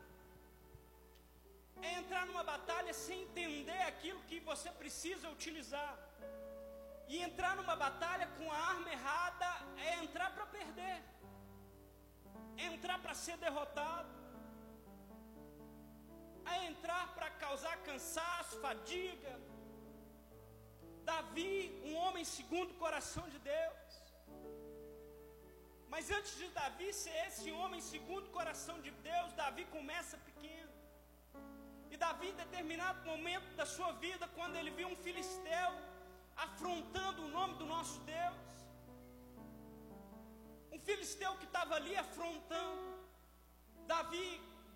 É 1.82 1.94
entrar 2.02 2.26
numa 2.26 2.44
batalha 2.44 2.94
sem 2.94 3.24
entender 3.24 3.82
aquilo 3.84 4.22
que 4.30 4.40
você 4.40 4.70
precisa 4.72 5.30
utilizar. 5.30 5.98
E 7.08 7.18
entrar 7.28 7.56
numa 7.56 7.76
batalha 7.76 8.28
com 8.38 8.52
a 8.52 8.58
arma 8.58 8.90
errada 8.92 9.50
é 9.78 10.04
entrar 10.04 10.32
para 10.36 10.46
perder 10.46 11.04
entrar 12.58 13.00
para 13.00 13.14
ser 13.14 13.38
derrotado, 13.38 14.08
a 16.52 16.56
entrar 16.70 17.06
para 17.16 17.30
causar 17.44 17.76
cansaço, 17.90 18.60
fadiga. 18.66 19.34
Davi, 21.12 21.54
um 21.88 21.96
homem 22.04 22.26
segundo 22.38 22.72
o 22.72 22.80
coração 22.86 23.26
de 23.34 23.40
Deus. 23.54 23.86
Mas 25.94 26.10
antes 26.18 26.34
de 26.40 26.48
Davi 26.60 26.88
ser 27.02 27.16
esse 27.28 27.50
homem 27.60 27.82
segundo 27.94 28.26
o 28.28 28.36
coração 28.40 28.78
de 28.86 28.92
Deus, 29.10 29.34
Davi 29.42 29.66
começa 29.76 30.18
pequeno. 30.30 30.74
E 31.92 31.98
Davi, 32.06 32.30
em 32.30 32.40
determinado 32.44 33.00
momento 33.12 33.50
da 33.60 33.66
sua 33.76 33.92
vida, 34.06 34.28
quando 34.38 34.58
ele 34.60 34.72
viu 34.80 34.88
um 34.94 34.98
filisteu 35.08 35.70
afrontando 36.46 37.22
o 37.26 37.30
nome 37.38 37.54
do 37.62 37.66
nosso 37.74 37.98
Deus, 38.16 38.46
um 40.74 40.80
filisteu 40.90 41.32
que 41.42 41.48
estava 41.52 41.76
ali 41.76 41.96
afrontando. 42.06 42.84
Davi 43.94 44.28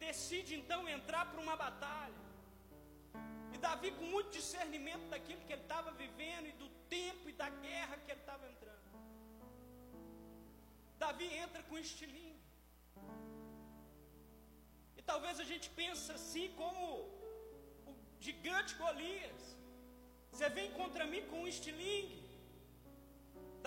decide 0.06 0.52
então 0.60 0.82
entrar 0.98 1.24
para 1.30 1.42
uma 1.46 1.56
batalha. 1.66 2.24
E 3.54 3.58
Davi, 3.66 3.90
com 4.00 4.08
muito 4.16 4.32
discernimento 4.40 5.06
daquilo 5.14 5.46
que 5.46 5.54
ele 5.56 5.68
estava 5.68 5.92
vivendo 6.04 6.48
e 6.52 6.58
do 6.64 6.70
tempo 6.96 7.24
e 7.32 7.38
da 7.42 7.50
guerra 7.66 7.98
que 8.04 8.12
ele 8.12 8.24
estava 8.26 8.46
entrando. 8.52 8.88
Davi 11.04 11.28
entra 11.44 11.62
com 11.68 11.78
estilingue. 11.78 12.48
E 14.98 15.02
talvez 15.12 15.36
a 15.44 15.48
gente 15.52 15.68
pense 15.82 16.08
assim 16.18 16.48
como 16.62 16.82
o 17.90 17.96
gigante 18.26 18.74
Golias. 18.82 19.44
Você 20.32 20.50
vem 20.58 20.70
contra 20.80 21.06
mim 21.12 21.24
com 21.30 21.40
um 21.44 21.52
estilingue. 21.56 22.20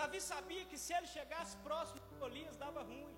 Davi 0.00 0.20
sabia 0.32 0.64
que 0.70 0.78
se 0.84 0.92
ele 0.96 1.08
chegasse 1.16 1.56
próximo 1.68 2.00
de 2.08 2.14
Golias 2.22 2.56
dava 2.64 2.82
ruim. 2.92 3.16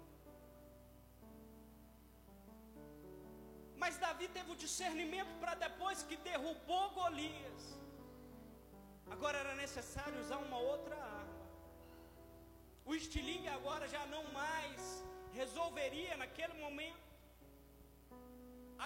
Mas 3.84 3.96
Davi 4.04 4.26
teve 4.36 4.50
o 4.52 4.60
discernimento 4.64 5.32
para 5.40 5.54
depois 5.64 5.98
que 6.08 6.16
derrubou 6.28 6.84
Golias. 6.98 7.62
Agora 9.14 9.36
era 9.42 9.54
necessário 9.64 10.20
usar 10.22 10.38
uma 10.46 10.58
outra 10.72 10.96
arma. 10.96 11.40
O 12.90 12.94
estilingue 13.00 13.50
agora 13.56 13.86
já 13.94 14.02
não 14.14 14.22
mais 14.38 14.80
resolveria 15.40 16.14
naquele 16.22 16.54
momento. 16.64 17.10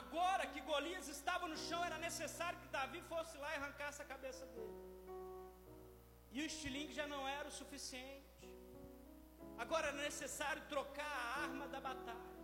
Agora 0.00 0.47
que 0.52 0.61
Golias 0.71 1.07
estava 1.17 1.47
no 1.52 1.59
chão, 1.67 1.81
era 1.90 1.99
necessário 2.09 2.59
que 2.62 2.75
Davi 2.78 3.00
fosse 3.12 3.37
lá 3.45 3.52
e 3.52 3.59
arrancasse 3.61 4.02
a 4.02 4.11
cabeça 4.14 4.47
dele. 4.55 4.81
E 6.33 6.43
o 6.43 6.49
estilingue 6.50 6.99
já 7.00 7.07
não 7.14 7.23
era 7.37 7.47
o 7.52 7.57
suficiente. 7.61 8.50
Agora 9.64 9.87
era 9.93 10.02
necessário 10.09 10.64
trocar 10.75 11.14
a 11.21 11.31
arma 11.45 11.69
da 11.76 11.81
batalha. 11.88 12.38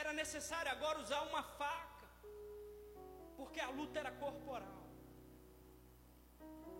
Era 0.00 0.12
necessário 0.12 0.70
agora 0.70 0.98
usar 1.04 1.20
uma 1.30 1.42
faca. 1.42 2.08
Porque 3.38 3.60
a 3.60 3.70
luta 3.78 3.98
era 4.02 4.12
corporal. 4.24 4.82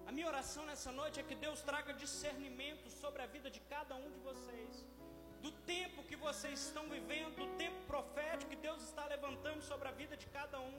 A 0.07 0.13
minha 0.13 0.29
oração 0.33 0.65
nessa 0.71 0.91
noite 1.01 1.19
é 1.21 1.23
que 1.29 1.37
Deus 1.45 1.61
traga 1.69 2.01
discernimento 2.05 2.89
sobre 3.01 3.23
a 3.23 3.27
vida 3.35 3.51
de 3.51 3.61
cada 3.75 3.95
um 3.95 4.11
de 4.17 4.21
vocês. 4.29 4.73
Do 5.45 5.53
tempo 5.75 6.05
que 6.09 6.17
vocês 6.17 6.59
estão 6.67 6.85
vivendo, 6.97 7.35
do 7.43 7.49
tempo 7.63 7.81
profético 7.93 8.51
que 8.51 8.61
Deus 8.69 8.83
está 8.89 9.05
levantando 9.15 9.63
sobre 9.71 9.89
a 9.89 9.95
vida 10.03 10.17
de 10.17 10.27
cada 10.39 10.61
um. 10.61 10.77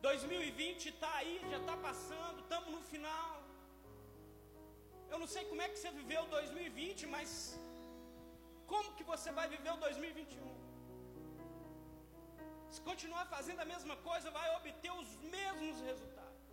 2020 0.00 0.88
está 0.88 1.12
aí, 1.20 1.40
já 1.52 1.58
está 1.58 1.76
passando, 1.76 2.40
estamos 2.40 2.70
no 2.76 2.82
final. 2.92 3.36
Eu 5.12 5.18
não 5.18 5.28
sei 5.34 5.44
como 5.50 5.62
é 5.62 5.68
que 5.68 5.78
você 5.78 5.90
viveu 5.90 6.24
2020, 6.26 7.06
mas 7.06 7.58
como 8.66 8.94
que 8.96 9.04
você 9.12 9.30
vai 9.38 9.48
viver 9.48 9.72
o 9.72 9.76
2021? 9.76 10.57
Se 12.74 12.80
continuar 12.88 13.24
fazendo 13.36 13.60
a 13.64 13.70
mesma 13.74 13.96
coisa, 14.08 14.36
vai 14.38 14.48
obter 14.56 14.92
os 15.02 15.10
mesmos 15.36 15.80
resultados. 15.88 16.46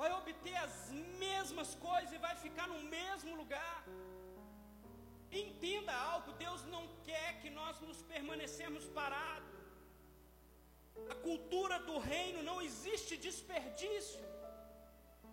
Vai 0.00 0.10
obter 0.20 0.56
as 0.66 0.76
mesmas 1.24 1.70
coisas 1.88 2.12
e 2.12 2.24
vai 2.26 2.34
ficar 2.44 2.66
no 2.74 2.80
mesmo 2.96 3.32
lugar. 3.40 3.80
Entenda 5.44 5.92
algo, 6.12 6.38
Deus 6.44 6.62
não 6.74 6.84
quer 7.08 7.28
que 7.40 7.50
nós 7.58 7.80
nos 7.86 8.00
permanecemos 8.12 8.84
parados. 9.00 9.58
A 11.14 11.16
cultura 11.26 11.78
do 11.88 11.98
reino 12.12 12.42
não 12.50 12.58
existe 12.68 13.16
desperdício. 13.28 14.24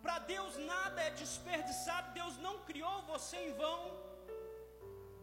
Para 0.04 0.18
Deus 0.34 0.54
nada 0.74 1.02
é 1.08 1.12
desperdiçado, 1.24 2.14
Deus 2.20 2.36
não 2.46 2.56
criou 2.70 2.98
você 3.14 3.38
em 3.48 3.54
vão. 3.64 3.82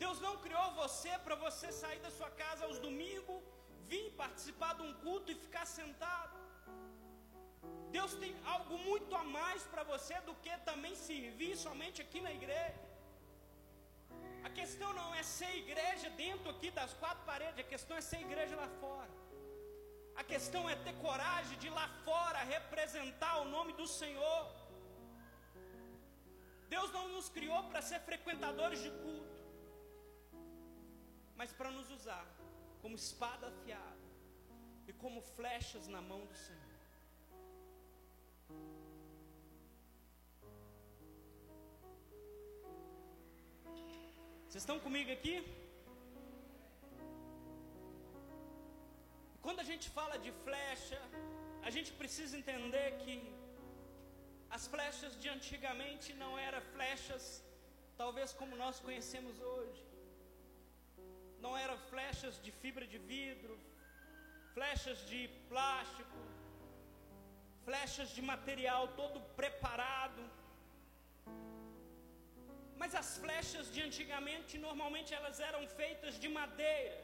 Deus 0.03 0.19
não 0.27 0.35
criou 0.45 0.67
você 0.83 1.13
para 1.25 1.37
você 1.47 1.69
sair 1.73 2.01
da 2.07 2.11
sua 2.19 2.31
casa 2.43 2.65
aos 2.67 2.79
domingos, 2.87 3.43
vir 3.91 4.07
participar 4.23 4.73
de 4.79 4.83
um 4.89 4.95
culto 5.05 5.31
e 5.33 5.43
ficar 5.47 5.67
sentado. 5.79 6.35
Deus 7.97 8.15
tem 8.23 8.33
algo 8.55 8.77
muito 8.89 9.13
a 9.21 9.25
mais 9.39 9.63
para 9.73 9.85
você 9.93 10.15
do 10.29 10.35
que 10.45 10.55
também 10.71 10.95
servir 11.09 11.55
somente 11.67 12.01
aqui 12.05 12.21
na 12.27 12.33
igreja. 12.41 12.83
A 14.49 14.51
questão 14.59 14.91
não 15.01 15.09
é 15.15 15.23
ser 15.23 15.53
igreja 15.65 16.09
dentro 16.25 16.51
aqui 16.55 16.71
das 16.71 16.93
quatro 17.03 17.25
paredes, 17.31 17.59
a 17.59 17.71
questão 17.75 17.97
é 17.97 18.03
ser 18.11 18.21
igreja 18.29 18.55
lá 18.63 18.69
fora. 18.83 19.15
A 20.21 20.25
questão 20.33 20.63
é 20.73 20.77
ter 20.85 20.95
coragem 21.07 21.59
de 21.65 21.71
lá 21.79 21.87
fora 22.05 22.39
representar 22.57 23.35
o 23.41 23.49
nome 23.57 23.73
do 23.81 23.87
Senhor. 23.87 24.45
Deus 26.75 26.91
não 26.97 27.09
nos 27.09 27.29
criou 27.29 27.63
para 27.65 27.83
ser 27.91 28.01
frequentadores 28.01 28.81
de 28.87 28.91
culto, 29.03 29.37
mas 31.41 31.53
para 31.53 31.71
nos 31.71 31.91
usar 31.99 32.25
como 32.87 32.99
espada 33.05 33.45
afiada 33.53 34.05
e 34.89 34.93
como 35.03 35.21
flechas 35.37 35.85
na 35.95 36.01
mão 36.11 36.21
do 36.31 36.37
Senhor. 36.43 36.75
Vocês 44.45 44.63
estão 44.65 44.79
comigo 44.87 45.11
aqui? 45.17 45.37
Quando 49.47 49.61
a 49.65 49.69
gente 49.71 49.89
fala 49.99 50.17
de 50.27 50.33
flecha, 50.45 51.01
a 51.69 51.73
gente 51.77 51.93
precisa 52.03 52.39
entender 52.43 52.89
que 53.03 53.17
as 54.59 54.67
flechas 54.75 55.15
de 55.25 55.29
antigamente 55.37 56.15
não 56.23 56.33
eram 56.39 56.63
flechas, 56.77 57.25
talvez 58.03 58.33
como 58.33 58.63
nós 58.65 58.79
conhecemos 58.79 59.41
hoje. 59.41 59.66
Não 61.45 61.53
eram 61.65 61.77
flechas 61.91 62.35
de 62.45 62.51
fibra 62.61 62.87
de 62.93 62.99
vidro, 63.13 63.55
flechas 64.55 64.99
de 65.11 65.21
plástico, 65.51 66.19
flechas 67.67 68.11
de 68.17 68.23
material 68.33 68.83
todo 69.01 69.21
preparado. 69.41 70.23
Mas 72.81 72.95
as 73.03 73.11
flechas 73.23 73.67
de 73.75 73.81
antigamente, 73.89 74.59
normalmente 74.67 75.13
elas 75.19 75.39
eram 75.49 75.63
feitas 75.81 76.15
de 76.23 76.29
madeira. 76.41 76.99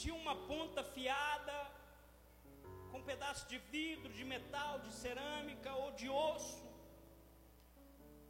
Tinha 0.00 0.14
uma 0.22 0.36
ponta 0.50 0.82
fiada, 0.96 1.56
com 2.90 2.98
um 2.98 3.08
pedaço 3.10 3.44
de 3.52 3.58
vidro, 3.74 4.10
de 4.18 4.24
metal, 4.34 4.74
de 4.86 4.92
cerâmica 5.02 5.70
ou 5.82 5.90
de 6.00 6.08
osso. 6.08 6.67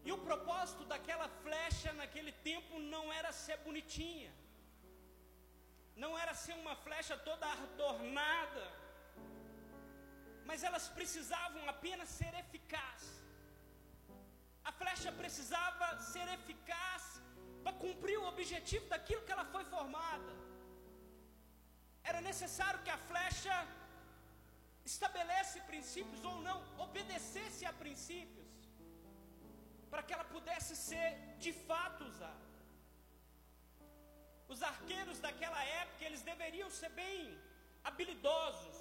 E 0.08 0.12
o 0.16 0.18
propósito 0.28 0.82
daquela 0.92 1.26
flecha 1.44 1.90
naquele 2.00 2.32
tempo 2.50 2.74
não 2.92 3.02
era 3.18 3.30
ser 3.40 3.56
bonitinha, 3.64 4.30
não 6.02 6.12
era 6.22 6.32
ser 6.42 6.54
uma 6.62 6.74
flecha 6.84 7.14
toda 7.26 7.50
adornada, 7.56 8.64
mas 10.48 10.62
elas 10.68 10.86
precisavam 10.98 11.62
apenas 11.74 12.08
ser 12.20 12.32
eficazes. 12.42 13.12
A 14.70 14.72
flecha 14.80 15.12
precisava 15.20 15.86
ser 16.12 16.26
eficaz 16.38 17.04
para 17.62 17.78
cumprir 17.84 18.16
o 18.18 18.28
objetivo 18.32 18.86
daquilo 18.94 19.24
que 19.26 19.34
ela 19.36 19.46
foi 19.54 19.64
formada. 19.74 20.32
Era 22.10 22.22
necessário 22.30 22.82
que 22.86 22.94
a 22.96 23.02
flecha 23.10 23.56
estabelece 24.92 25.68
princípios 25.72 26.24
ou 26.32 26.36
não, 26.48 26.58
obedecesse 26.86 27.64
a 27.70 27.74
princípios, 27.84 28.37
para 29.90 30.02
que 30.04 30.14
ela 30.16 30.26
pudesse 30.34 30.74
ser 30.88 31.08
de 31.44 31.52
fato 31.68 32.02
usada. 32.10 32.48
Os 34.52 34.60
arqueiros 34.72 35.18
daquela 35.26 35.62
época, 35.82 36.04
eles 36.08 36.22
deveriam 36.30 36.68
ser 36.80 36.90
bem 37.02 37.20
habilidosos, 37.88 38.78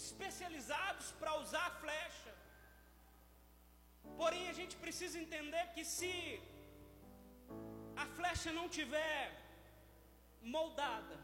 especializados 0.00 1.08
para 1.20 1.32
usar 1.42 1.66
a 1.68 1.76
flecha. 1.82 2.32
Porém, 4.20 4.44
a 4.52 4.56
gente 4.60 4.74
precisa 4.84 5.16
entender 5.24 5.64
que 5.74 5.84
se 5.96 6.14
a 8.04 8.06
flecha 8.16 8.50
não 8.58 8.66
tiver 8.78 9.20
moldada, 10.56 11.16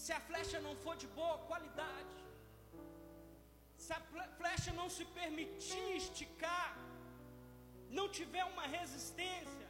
se 0.00 0.12
a 0.18 0.20
flecha 0.28 0.58
não 0.66 0.74
for 0.84 0.96
de 1.02 1.08
boa 1.18 1.38
qualidade, 1.50 2.18
se 3.84 3.92
a 3.98 4.00
flecha 4.40 4.72
não 4.80 4.88
se 4.96 5.04
permitir 5.18 5.88
esticar, 6.02 6.68
não 7.98 8.06
tiver 8.18 8.44
uma 8.52 8.66
resistência, 8.76 9.68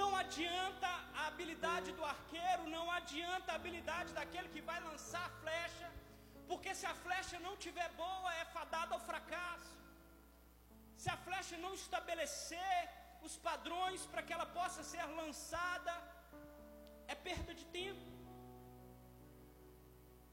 não 0.00 0.10
adianta 0.22 0.90
a 1.20 1.26
habilidade 1.28 1.90
do 1.98 2.04
arqueiro, 2.14 2.62
não 2.76 2.84
adianta 2.98 3.48
a 3.50 3.58
habilidade 3.60 4.10
daquele 4.18 4.48
que 4.54 4.62
vai 4.70 4.78
lançar 4.88 5.24
a 5.26 5.34
flecha, 5.42 5.88
porque 6.50 6.70
se 6.80 6.86
a 6.92 6.94
flecha 7.04 7.38
não 7.46 7.54
tiver 7.64 7.88
boa, 8.04 8.30
é 8.42 8.44
fadada 8.56 8.94
ao 8.94 9.04
fracasso. 9.10 9.74
Se 11.02 11.10
a 11.14 11.18
flecha 11.26 11.56
não 11.64 11.74
estabelecer 11.82 12.82
os 13.26 13.34
padrões 13.48 14.00
para 14.10 14.24
que 14.26 14.34
ela 14.36 14.48
possa 14.58 14.82
ser 14.92 15.04
lançada, 15.20 15.94
é 17.12 17.16
perda 17.28 17.52
de 17.60 17.66
tempo. 17.80 18.06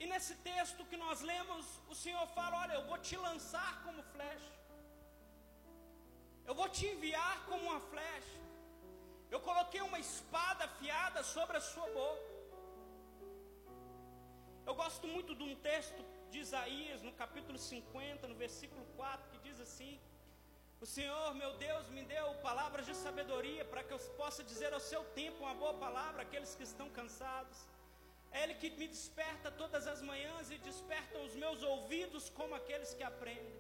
E 0.02 0.06
nesse 0.12 0.36
texto 0.52 0.88
que 0.90 0.98
nós 1.06 1.22
lemos, 1.32 1.66
o 1.94 1.96
Senhor 2.04 2.26
fala: 2.38 2.60
Olha, 2.64 2.76
eu 2.78 2.86
vou 2.90 3.00
te 3.08 3.18
lançar 3.28 3.72
como 3.86 4.10
flecha, 4.14 4.54
eu 6.50 6.56
vou 6.60 6.68
te 6.76 6.86
enviar 6.92 7.36
como 7.48 7.64
uma 7.70 7.80
flecha. 7.92 8.40
Eu 9.34 9.40
coloquei 9.48 9.82
uma 9.88 10.00
espada 10.06 10.62
afiada 10.70 11.22
sobre 11.36 11.56
a 11.58 11.62
sua 11.72 11.88
boca. 12.00 12.30
Eu 14.70 14.74
gosto 14.82 15.06
muito 15.16 15.36
de 15.40 15.44
um 15.50 15.56
texto 15.70 16.02
de 16.32 16.40
Isaías, 16.46 17.04
no 17.08 17.14
capítulo 17.22 17.60
50, 17.60 18.28
no 18.32 18.36
versículo 18.44 18.84
4, 18.96 19.30
que 19.32 19.40
diz 19.48 19.60
assim: 19.68 19.94
O 20.82 20.88
Senhor, 20.96 21.30
meu 21.36 21.52
Deus, 21.68 21.88
me 21.98 22.04
deu 22.16 22.28
palavras 22.50 22.86
de 22.90 22.96
sabedoria 23.06 23.64
para 23.72 23.84
que 23.84 23.94
eu 23.96 24.00
possa 24.22 24.44
dizer 24.52 24.74
ao 24.74 24.84
seu 24.92 25.04
tempo 25.22 25.44
uma 25.46 25.56
boa 25.64 25.76
palavra 25.86 26.24
àqueles 26.24 26.56
que 26.56 26.68
estão 26.72 26.90
cansados. 27.00 27.60
É 28.32 28.44
Ele 28.44 28.56
que 28.62 28.72
me 28.82 28.88
desperta 28.88 29.58
todas 29.64 29.86
as 29.94 30.02
manhãs 30.12 30.50
e 30.50 30.58
desperta 30.70 31.20
os 31.28 31.36
meus 31.44 31.62
ouvidos 31.74 32.28
como 32.40 32.56
aqueles 32.62 32.94
que 32.96 33.06
aprendem. 33.14 33.60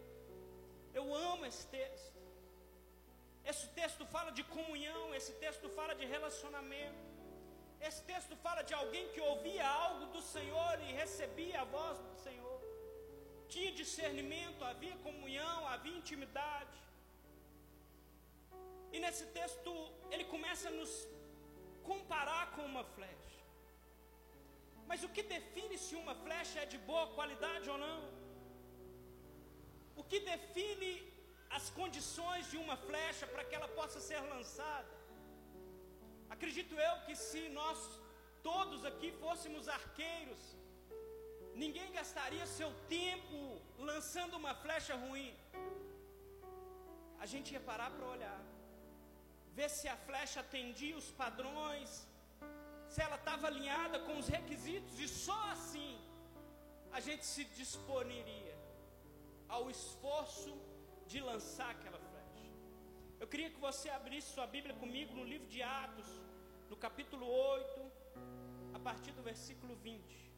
Eu 0.99 1.05
amo 1.31 1.45
esse 1.45 1.67
texto. 1.67 2.18
Esse 3.45 3.67
texto 3.69 4.05
fala 4.05 4.31
de 4.31 4.43
comunhão, 4.43 5.13
esse 5.15 5.33
texto 5.33 5.69
fala 5.69 5.93
de 5.95 6.05
relacionamento. 6.05 7.09
Esse 7.81 8.01
texto 8.03 8.35
fala 8.35 8.61
de 8.61 8.73
alguém 8.73 9.07
que 9.09 9.21
ouvia 9.21 9.67
algo 9.67 10.07
do 10.07 10.21
Senhor 10.21 10.79
e 10.87 10.91
recebia 10.91 11.61
a 11.61 11.63
voz 11.63 11.97
do 11.99 12.15
Senhor. 12.23 12.59
Tinha 13.47 13.71
discernimento, 13.71 14.63
havia 14.63 14.95
comunhão, 14.97 15.67
havia 15.67 15.97
intimidade. 15.97 16.77
E 18.91 18.99
nesse 18.99 19.25
texto 19.27 19.71
ele 20.11 20.25
começa 20.25 20.67
a 20.67 20.71
nos 20.71 21.07
comparar 21.83 22.51
com 22.51 22.63
uma 22.63 22.83
flecha. 22.83 23.39
Mas 24.89 25.03
o 25.03 25.09
que 25.09 25.23
define 25.23 25.77
se 25.77 25.95
uma 25.95 26.15
flecha 26.15 26.59
é 26.59 26.65
de 26.65 26.77
boa 26.77 27.07
qualidade 27.15 27.69
ou 27.69 27.77
não? 27.77 27.99
O 29.95 30.03
que 30.03 30.19
define 30.19 31.08
as 31.57 31.65
condições 31.79 32.49
de 32.51 32.57
uma 32.63 32.77
flecha 32.87 33.25
para 33.33 33.45
que 33.47 33.55
ela 33.59 33.69
possa 33.79 33.99
ser 34.07 34.19
lançada? 34.33 34.93
Acredito 36.35 36.73
eu 36.87 36.95
que 37.05 37.15
se 37.27 37.41
nós 37.59 37.79
todos 38.49 38.85
aqui 38.89 39.09
fôssemos 39.23 39.67
arqueiros, 39.77 40.41
ninguém 41.63 41.91
gastaria 41.99 42.45
seu 42.59 42.71
tempo 42.99 43.39
lançando 43.89 44.35
uma 44.41 44.53
flecha 44.63 44.95
ruim. 45.05 45.31
A 47.23 47.25
gente 47.31 47.47
ia 47.55 47.63
parar 47.71 47.89
para 47.95 48.11
olhar, 48.15 48.41
ver 49.57 49.69
se 49.77 49.87
a 49.95 49.97
flecha 50.07 50.39
atendia 50.45 50.95
os 51.01 51.09
padrões, 51.23 51.91
se 52.93 53.01
ela 53.05 53.17
estava 53.21 53.47
alinhada 53.47 53.97
com 54.05 54.15
os 54.21 54.27
requisitos, 54.37 54.99
e 55.05 55.07
só 55.07 55.39
assim 55.55 55.91
a 56.97 56.99
gente 57.07 57.25
se 57.33 57.43
disponiria 57.59 58.57
ao 59.55 59.69
esforço 59.75 60.53
de 61.11 61.19
lançar 61.29 61.69
aquela 61.75 61.99
flecha. 62.07 62.49
Eu 63.21 63.27
queria 63.31 63.49
que 63.53 63.61
você 63.67 63.87
abrisse 63.89 64.27
sua 64.35 64.47
Bíblia 64.55 64.75
comigo 64.81 65.11
no 65.19 65.23
livro 65.31 65.47
de 65.53 65.61
Atos, 65.63 66.09
no 66.71 66.77
capítulo 66.85 67.25
8, 67.27 67.91
a 68.77 68.79
partir 68.87 69.13
do 69.17 69.23
versículo 69.29 69.75
20. 69.75 70.29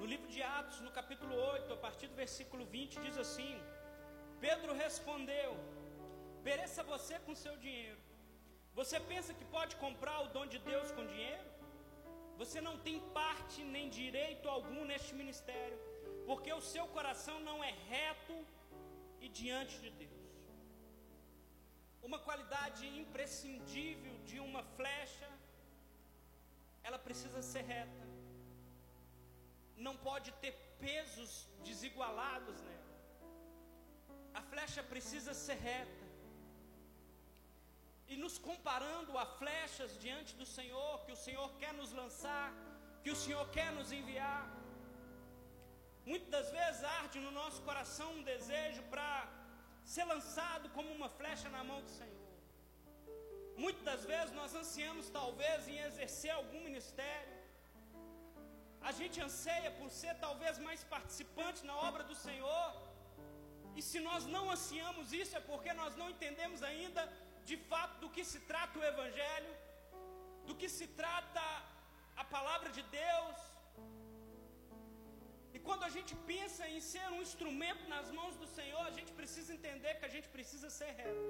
No 0.00 0.08
livro 0.12 0.26
de 0.34 0.42
Atos, 0.42 0.80
no 0.80 0.90
capítulo 0.90 1.36
8, 1.36 1.72
a 1.72 1.76
partir 1.86 2.08
do 2.08 2.16
versículo 2.24 2.66
20, 2.66 3.00
diz 3.06 3.16
assim: 3.26 3.54
Pedro 4.40 4.72
respondeu: 4.84 5.52
Pereça 6.48 6.82
você 6.92 7.14
com 7.26 7.34
seu 7.44 7.54
dinheiro. 7.64 8.00
Você 8.78 8.98
pensa 9.12 9.36
que 9.38 9.46
pode 9.56 9.74
comprar 9.84 10.16
o 10.24 10.28
dom 10.36 10.46
de 10.54 10.58
Deus 10.70 10.90
com 10.96 11.10
dinheiro? 11.14 11.48
Você 12.40 12.60
não 12.68 12.76
tem 12.86 12.98
parte 13.20 13.58
nem 13.74 13.88
direito 14.00 14.48
algum 14.48 14.84
neste 14.90 15.12
ministério, 15.20 15.78
porque 16.28 16.52
o 16.52 16.64
seu 16.72 16.86
coração 16.96 17.36
não 17.48 17.58
é 17.62 17.72
reto 17.94 18.36
e 19.20 19.28
diante 19.40 19.76
de 19.84 19.90
Deus. 20.02 20.22
Uma 22.08 22.18
qualidade 22.28 22.84
imprescindível 23.02 24.14
de 24.30 24.38
uma 24.48 24.62
flecha, 24.78 25.28
ela 26.82 26.98
precisa 26.98 27.42
ser 27.52 27.64
reta 27.74 28.12
não 29.86 29.96
pode 29.96 30.30
ter 30.42 30.52
pesos 30.78 31.30
desigualados 31.64 32.60
nela. 32.62 32.92
A 34.34 34.42
flecha 34.50 34.82
precisa 34.82 35.34
ser 35.34 35.58
reta. 35.70 36.01
E 38.08 38.16
nos 38.16 38.36
comparando 38.38 39.16
a 39.16 39.26
flechas 39.40 39.98
diante 40.04 40.34
do 40.40 40.46
Senhor, 40.56 41.04
que 41.04 41.12
o 41.12 41.20
Senhor 41.26 41.48
quer 41.60 41.72
nos 41.74 41.92
lançar, 41.92 42.52
que 43.02 43.10
o 43.10 43.16
Senhor 43.16 43.44
quer 43.56 43.70
nos 43.72 43.90
enviar. 43.92 44.44
Muitas 46.04 46.30
das 46.30 46.50
vezes 46.50 46.84
arde 46.84 47.18
no 47.20 47.30
nosso 47.30 47.62
coração 47.62 48.08
um 48.12 48.22
desejo 48.22 48.82
para 48.92 49.28
ser 49.84 50.04
lançado 50.04 50.68
como 50.70 50.90
uma 50.98 51.08
flecha 51.08 51.48
na 51.48 51.62
mão 51.64 51.80
do 51.80 51.90
Senhor. 51.90 52.30
Muitas 53.56 53.84
das 53.84 54.04
vezes 54.04 54.32
nós 54.40 54.54
ansiamos, 54.54 55.08
talvez, 55.10 55.68
em 55.68 55.78
exercer 55.78 56.32
algum 56.32 56.60
ministério 56.64 57.42
a 58.88 58.92
gente 58.98 59.18
anseia 59.26 59.70
por 59.78 59.88
ser 59.98 60.14
talvez 60.26 60.58
mais 60.58 60.80
participante 60.94 61.64
na 61.68 61.74
obra 61.88 62.02
do 62.10 62.16
Senhor. 62.26 62.68
E 63.76 63.82
se 63.88 63.98
nós 64.00 64.26
não 64.26 64.44
ansiamos 64.54 65.12
isso, 65.12 65.36
é 65.36 65.42
porque 65.50 65.72
nós 65.72 65.96
não 66.00 66.08
entendemos 66.14 66.62
ainda 66.70 67.02
de 67.50 67.56
fato 67.70 67.94
do 68.02 68.08
que 68.14 68.24
se 68.32 68.40
trata 68.50 68.78
o 68.78 68.84
Evangelho, 68.92 69.52
do 70.48 70.54
que 70.60 70.68
se 70.78 70.86
trata 71.02 71.44
a 72.22 72.24
palavra 72.36 72.70
de 72.76 72.82
Deus. 73.00 73.38
E 75.54 75.58
quando 75.66 75.84
a 75.88 75.92
gente 75.96 76.14
pensa 76.32 76.62
em 76.74 76.80
ser 76.92 77.06
um 77.16 77.22
instrumento 77.26 77.84
nas 77.94 78.10
mãos 78.18 78.36
do 78.42 78.48
Senhor, 78.58 78.84
a 78.86 78.94
gente 78.98 79.12
precisa 79.20 79.50
entender 79.58 79.94
que 79.98 80.08
a 80.10 80.14
gente 80.14 80.28
precisa 80.36 80.68
ser 80.78 80.90
reto. 81.00 81.26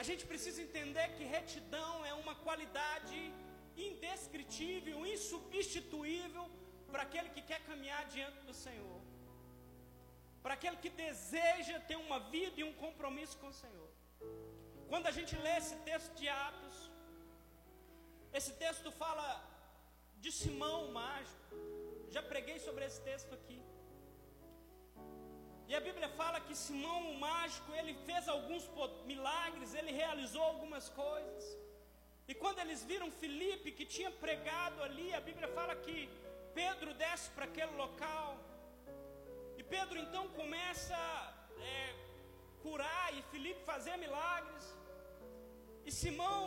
A 0.00 0.04
gente 0.08 0.24
precisa 0.30 0.60
entender 0.66 1.06
que 1.16 1.24
retidão 1.36 1.94
é 2.10 2.14
uma 2.22 2.34
qualidade 2.46 3.18
indescritível, 3.88 5.06
insubstituível 5.14 6.44
para 6.90 7.02
aquele 7.06 7.30
que 7.34 7.42
quer 7.50 7.60
caminhar 7.70 8.02
diante 8.14 8.40
do 8.48 8.54
Senhor. 8.64 8.98
Para 10.42 10.54
aquele 10.54 10.78
que 10.84 10.90
deseja 11.04 11.78
ter 11.80 11.96
uma 11.96 12.18
vida 12.34 12.60
e 12.60 12.64
um 12.64 12.74
compromisso 12.84 13.36
com 13.42 13.48
o 13.48 13.58
Senhor. 13.62 13.89
Quando 14.90 15.06
a 15.10 15.14
gente 15.16 15.34
lê 15.44 15.54
esse 15.62 15.76
texto 15.88 16.12
de 16.20 16.28
Atos, 16.28 16.76
esse 18.38 18.52
texto 18.62 18.90
fala 19.02 19.26
de 20.22 20.30
Simão 20.38 20.78
o 20.86 20.92
mágico. 20.92 21.56
Já 22.14 22.22
preguei 22.30 22.58
sobre 22.58 22.84
esse 22.88 23.00
texto 23.10 23.32
aqui. 23.38 23.60
E 25.68 25.74
a 25.78 25.80
Bíblia 25.86 26.08
fala 26.20 26.40
que 26.46 26.54
Simão 26.64 27.00
o 27.12 27.18
mágico, 27.26 27.70
ele 27.80 27.94
fez 28.08 28.26
alguns 28.34 28.64
milagres, 29.12 29.74
ele 29.80 29.92
realizou 29.92 30.42
algumas 30.42 30.88
coisas. 30.88 31.44
E 32.30 32.34
quando 32.34 32.58
eles 32.64 32.82
viram 32.90 33.08
Felipe 33.22 33.76
que 33.78 33.86
tinha 33.96 34.10
pregado 34.24 34.82
ali, 34.82 35.08
a 35.14 35.20
Bíblia 35.20 35.48
fala 35.58 35.76
que 35.84 35.96
Pedro 36.60 36.92
desce 36.94 37.30
para 37.36 37.44
aquele 37.44 37.76
local. 37.84 38.36
E 39.56 39.62
Pedro 39.62 39.96
então 40.04 40.26
começa 40.40 40.96
a 40.96 41.32
é, 41.72 41.94
curar 42.64 43.08
e 43.16 43.22
Felipe 43.30 43.62
fazer 43.72 43.96
milagres. 43.96 44.79
E 45.88 45.92
Simão, 46.00 46.42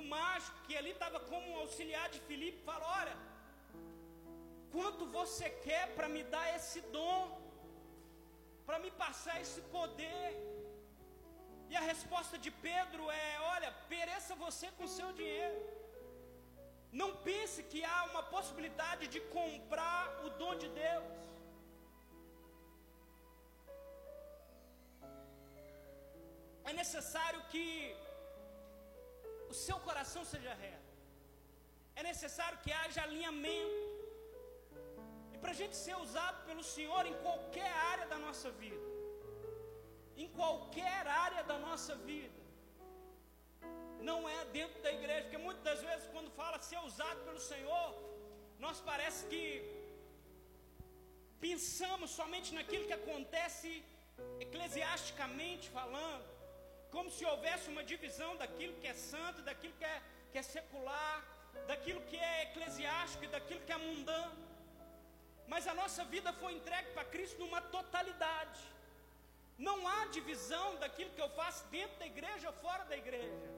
o 0.00 0.02
mágico, 0.14 0.62
que 0.66 0.76
ali 0.76 0.90
estava 0.90 1.20
como 1.30 1.46
um 1.50 1.60
auxiliar 1.64 2.08
de 2.14 2.20
Felipe, 2.30 2.66
fala: 2.70 2.86
Olha, 3.00 3.16
quanto 4.74 5.06
você 5.18 5.48
quer 5.66 5.84
para 5.96 6.08
me 6.08 6.22
dar 6.34 6.46
esse 6.56 6.80
dom? 6.98 7.42
para 8.66 8.78
me 8.84 8.90
passar 9.04 9.36
esse 9.44 9.60
poder. 9.76 10.28
E 11.70 11.76
a 11.80 11.84
resposta 11.92 12.36
de 12.44 12.50
Pedro 12.68 13.04
é: 13.24 13.30
olha, 13.54 13.70
pereça 13.94 14.34
você 14.46 14.68
com 14.78 14.94
seu 14.98 15.10
dinheiro. 15.20 15.58
Não 17.00 17.10
pense 17.28 17.58
que 17.72 17.80
há 17.90 18.00
uma 18.10 18.22
possibilidade 18.34 19.04
de 19.14 19.20
comprar 19.38 20.04
o 20.24 20.30
dom 20.40 20.54
de 20.62 20.68
Deus. 20.84 21.20
É 26.70 26.72
necessário 26.82 27.40
que 27.52 27.64
o 29.52 29.58
seu 29.66 29.78
coração 29.88 30.22
seja 30.32 30.52
reto. 30.64 30.90
É 32.00 32.02
necessário 32.10 32.60
que 32.64 32.72
haja 32.80 33.00
alinhamento 33.06 33.82
para 35.42 35.52
a 35.54 35.58
gente 35.60 35.76
ser 35.84 35.96
usado 36.04 36.38
pelo 36.48 36.64
Senhor 36.74 37.02
em 37.10 37.16
qualquer 37.24 37.72
área 37.92 38.06
da 38.12 38.18
nossa 38.26 38.50
vida. 38.62 38.86
Em 40.22 40.28
qualquer 40.38 41.02
área 41.26 41.42
da 41.50 41.58
nossa 41.66 41.94
vida. 42.10 42.40
Não 44.10 44.20
é 44.36 44.38
dentro 44.58 44.78
da 44.86 44.92
igreja, 44.98 45.24
porque 45.24 45.44
muitas 45.46 45.64
das 45.68 45.82
vezes 45.88 46.06
quando 46.14 46.30
fala 46.40 46.66
ser 46.70 46.80
usado 46.90 47.20
pelo 47.28 47.42
Senhor, 47.52 47.88
nós 48.64 48.78
parece 48.90 49.20
que 49.32 49.44
pensamos 51.46 52.10
somente 52.20 52.50
naquilo 52.58 52.88
que 52.90 52.98
acontece 53.02 53.70
eclesiasticamente 54.44 55.66
falando, 55.78 56.31
como 56.94 57.10
se 57.16 57.24
houvesse 57.30 57.66
uma 57.74 57.84
divisão 57.92 58.30
daquilo 58.42 58.74
que 58.80 58.86
é 58.86 58.94
santo, 58.94 59.40
daquilo 59.48 59.74
que 59.78 59.84
é, 59.84 60.02
que 60.30 60.38
é 60.38 60.42
secular, 60.42 61.18
daquilo 61.66 62.02
que 62.02 62.16
é 62.16 62.42
eclesiástico 62.48 63.24
e 63.24 63.28
daquilo 63.28 63.62
que 63.66 63.72
é 63.72 63.78
mundano. 63.86 64.36
Mas 65.52 65.66
a 65.66 65.74
nossa 65.74 66.04
vida 66.04 66.32
foi 66.40 66.52
entregue 66.58 66.90
para 66.92 67.04
Cristo 67.14 67.38
numa 67.44 67.60
totalidade. 67.76 68.60
Não 69.58 69.76
há 69.88 70.06
divisão 70.18 70.76
daquilo 70.76 71.10
que 71.16 71.20
eu 71.20 71.30
faço 71.30 71.64
dentro 71.76 71.98
da 71.98 72.06
igreja 72.06 72.48
ou 72.50 72.54
fora 72.54 72.84
da 72.84 72.96
igreja. 72.96 73.48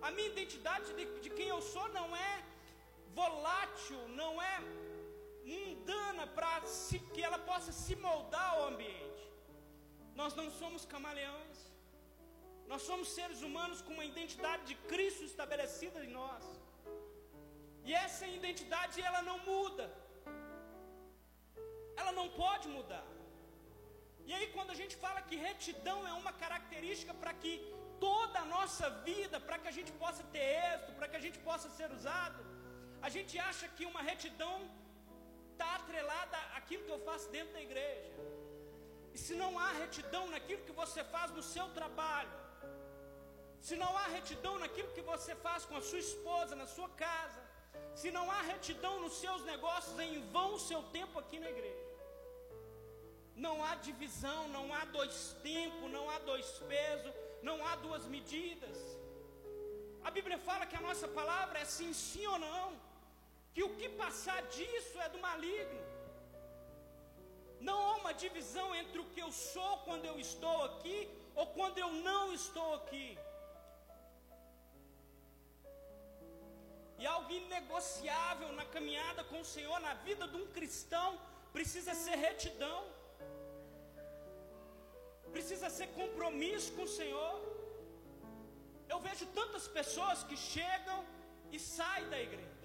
A 0.00 0.10
minha 0.10 0.28
identidade 0.28 0.92
de, 0.94 1.04
de 1.20 1.30
quem 1.30 1.48
eu 1.48 1.60
sou 1.60 1.88
não 1.88 2.08
é 2.16 2.44
volátil, 3.12 4.00
não 4.08 4.40
é 4.40 4.56
mundana 5.44 6.26
para 6.26 6.60
que 7.14 7.22
ela 7.22 7.38
possa 7.38 7.72
se 7.72 7.96
moldar 7.96 8.50
ao 8.54 8.68
ambiente. 8.68 9.24
Nós 10.14 10.34
não 10.34 10.50
somos 10.50 10.84
camaleões. 10.84 11.67
Nós 12.70 12.82
somos 12.88 13.08
seres 13.18 13.40
humanos 13.46 13.80
com 13.84 13.92
uma 13.98 14.08
identidade 14.12 14.64
de 14.70 14.76
Cristo 14.90 15.24
estabelecida 15.32 15.98
em 16.06 16.12
nós. 16.20 16.44
E 17.88 17.94
essa 18.06 18.26
identidade 18.40 19.00
ela 19.08 19.22
não 19.30 19.38
muda 19.52 19.86
ela 22.00 22.12
não 22.20 22.28
pode 22.42 22.66
mudar. 22.76 23.06
E 24.28 24.32
aí, 24.36 24.46
quando 24.54 24.70
a 24.74 24.78
gente 24.80 24.94
fala 25.04 25.26
que 25.28 25.36
retidão 25.48 25.98
é 26.10 26.14
uma 26.22 26.32
característica 26.42 27.12
para 27.22 27.32
que 27.42 27.52
toda 28.06 28.36
a 28.40 28.48
nossa 28.56 28.86
vida, 29.08 29.36
para 29.46 29.58
que 29.60 29.68
a 29.72 29.76
gente 29.78 29.92
possa 30.02 30.22
ter 30.34 30.44
êxito, 30.66 30.92
para 30.98 31.08
que 31.10 31.18
a 31.20 31.24
gente 31.26 31.38
possa 31.48 31.68
ser 31.78 31.88
usado, 31.98 32.40
a 33.06 33.08
gente 33.14 33.34
acha 33.50 33.66
que 33.76 33.84
uma 33.92 34.02
retidão 34.10 34.56
está 35.52 35.70
atrelada 35.78 36.38
àquilo 36.58 36.84
que 36.86 36.94
eu 36.96 37.00
faço 37.08 37.28
dentro 37.36 37.54
da 37.56 37.62
igreja. 37.68 38.12
E 39.14 39.18
se 39.24 39.34
não 39.42 39.50
há 39.62 39.70
retidão 39.84 40.24
naquilo 40.34 40.66
que 40.68 40.76
você 40.82 41.02
faz 41.14 41.30
no 41.38 41.44
seu 41.54 41.66
trabalho, 41.78 42.34
se 43.60 43.76
não 43.76 43.96
há 43.98 44.06
retidão 44.18 44.58
naquilo 44.58 44.94
que 44.96 45.00
você 45.12 45.34
faz 45.34 45.64
com 45.64 45.76
a 45.76 45.82
sua 45.82 45.98
esposa, 45.98 46.54
na 46.54 46.66
sua 46.66 46.88
casa, 46.90 47.42
se 47.94 48.10
não 48.10 48.30
há 48.30 48.40
retidão 48.42 49.00
nos 49.00 49.14
seus 49.14 49.42
negócios, 49.44 49.98
em 49.98 50.20
vão 50.30 50.54
o 50.54 50.60
seu 50.60 50.82
tempo 50.98 51.18
aqui 51.18 51.38
na 51.38 51.50
igreja. 51.50 51.86
Não 53.34 53.64
há 53.64 53.74
divisão, 53.88 54.48
não 54.48 54.72
há 54.74 54.84
dois 54.84 55.36
tempos, 55.42 55.90
não 55.90 56.08
há 56.10 56.18
dois 56.30 56.46
pesos, 56.72 57.12
não 57.42 57.64
há 57.66 57.74
duas 57.76 58.04
medidas. 58.06 58.78
A 60.08 60.10
Bíblia 60.10 60.38
fala 60.38 60.66
que 60.66 60.76
a 60.76 60.80
nossa 60.80 61.06
palavra 61.06 61.58
é 61.58 61.64
sim, 61.64 61.92
sim 61.92 62.26
ou 62.26 62.38
não. 62.38 62.66
Que 63.54 63.62
o 63.62 63.74
que 63.76 63.88
passar 63.88 64.40
disso 64.56 65.00
é 65.00 65.08
do 65.08 65.18
maligno. 65.18 65.84
Não 67.60 67.78
há 67.86 67.94
uma 67.96 68.14
divisão 68.14 68.74
entre 68.74 68.98
o 69.00 69.08
que 69.12 69.20
eu 69.20 69.30
sou 69.32 69.78
quando 69.78 70.04
eu 70.04 70.18
estou 70.18 70.64
aqui 70.64 71.08
ou 71.34 71.46
quando 71.56 71.78
eu 71.78 71.90
não 72.08 72.32
estou 72.32 72.74
aqui. 72.74 73.18
E 76.98 77.06
algo 77.06 77.30
inegociável 77.32 78.50
na 78.52 78.64
caminhada 78.76 79.22
com 79.24 79.40
o 79.40 79.50
Senhor, 79.54 79.78
na 79.80 79.94
vida 80.08 80.26
de 80.26 80.36
um 80.36 80.46
cristão, 80.58 81.10
precisa 81.52 81.94
ser 81.94 82.16
retidão 82.16 82.80
precisa 85.34 85.68
ser 85.76 85.88
compromisso 86.00 86.70
com 86.76 86.84
o 86.88 86.94
Senhor. 87.00 87.34
Eu 88.92 88.98
vejo 89.06 89.26
tantas 89.38 89.64
pessoas 89.78 90.22
que 90.28 90.36
chegam 90.36 90.98
e 91.54 91.58
saem 91.58 92.08
da 92.12 92.20
igreja. 92.26 92.56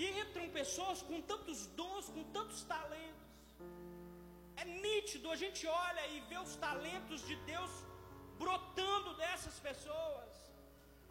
E 0.00 0.04
entram 0.22 0.48
pessoas 0.60 0.98
com 1.08 1.20
tantos 1.32 1.60
dons, 1.80 2.08
com 2.16 2.24
tantos 2.36 2.60
talentos. 2.74 3.28
É 4.62 4.64
nítido, 4.86 5.30
a 5.30 5.38
gente 5.42 5.62
olha 5.66 6.04
e 6.14 6.20
vê 6.30 6.38
os 6.46 6.54
talentos 6.66 7.20
de 7.28 7.36
Deus 7.52 7.72
brotando 8.42 9.10
dessas 9.22 9.58
pessoas. 9.68 10.29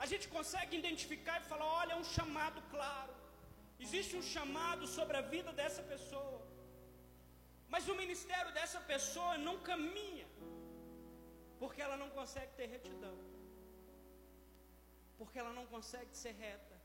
A 0.04 0.06
gente 0.12 0.28
consegue 0.36 0.74
identificar 0.82 1.38
e 1.40 1.48
falar: 1.52 1.68
olha, 1.82 1.94
é 1.94 2.02
um 2.04 2.10
chamado 2.18 2.62
claro. 2.74 3.14
Existe 3.86 4.14
um 4.20 4.26
chamado 4.36 4.86
sobre 4.98 5.16
a 5.18 5.26
vida 5.34 5.52
dessa 5.60 5.84
pessoa. 5.94 6.40
Mas 7.74 7.88
o 7.92 7.96
ministério 8.04 8.52
dessa 8.58 8.80
pessoa 8.94 9.34
não 9.48 9.56
caminha, 9.70 10.28
porque 11.60 11.82
ela 11.86 11.98
não 12.04 12.10
consegue 12.18 12.52
ter 12.60 12.68
retidão, 12.76 13.18
porque 15.20 15.38
ela 15.42 15.54
não 15.60 15.66
consegue 15.76 16.14
ser 16.24 16.34
reta. 16.46 16.78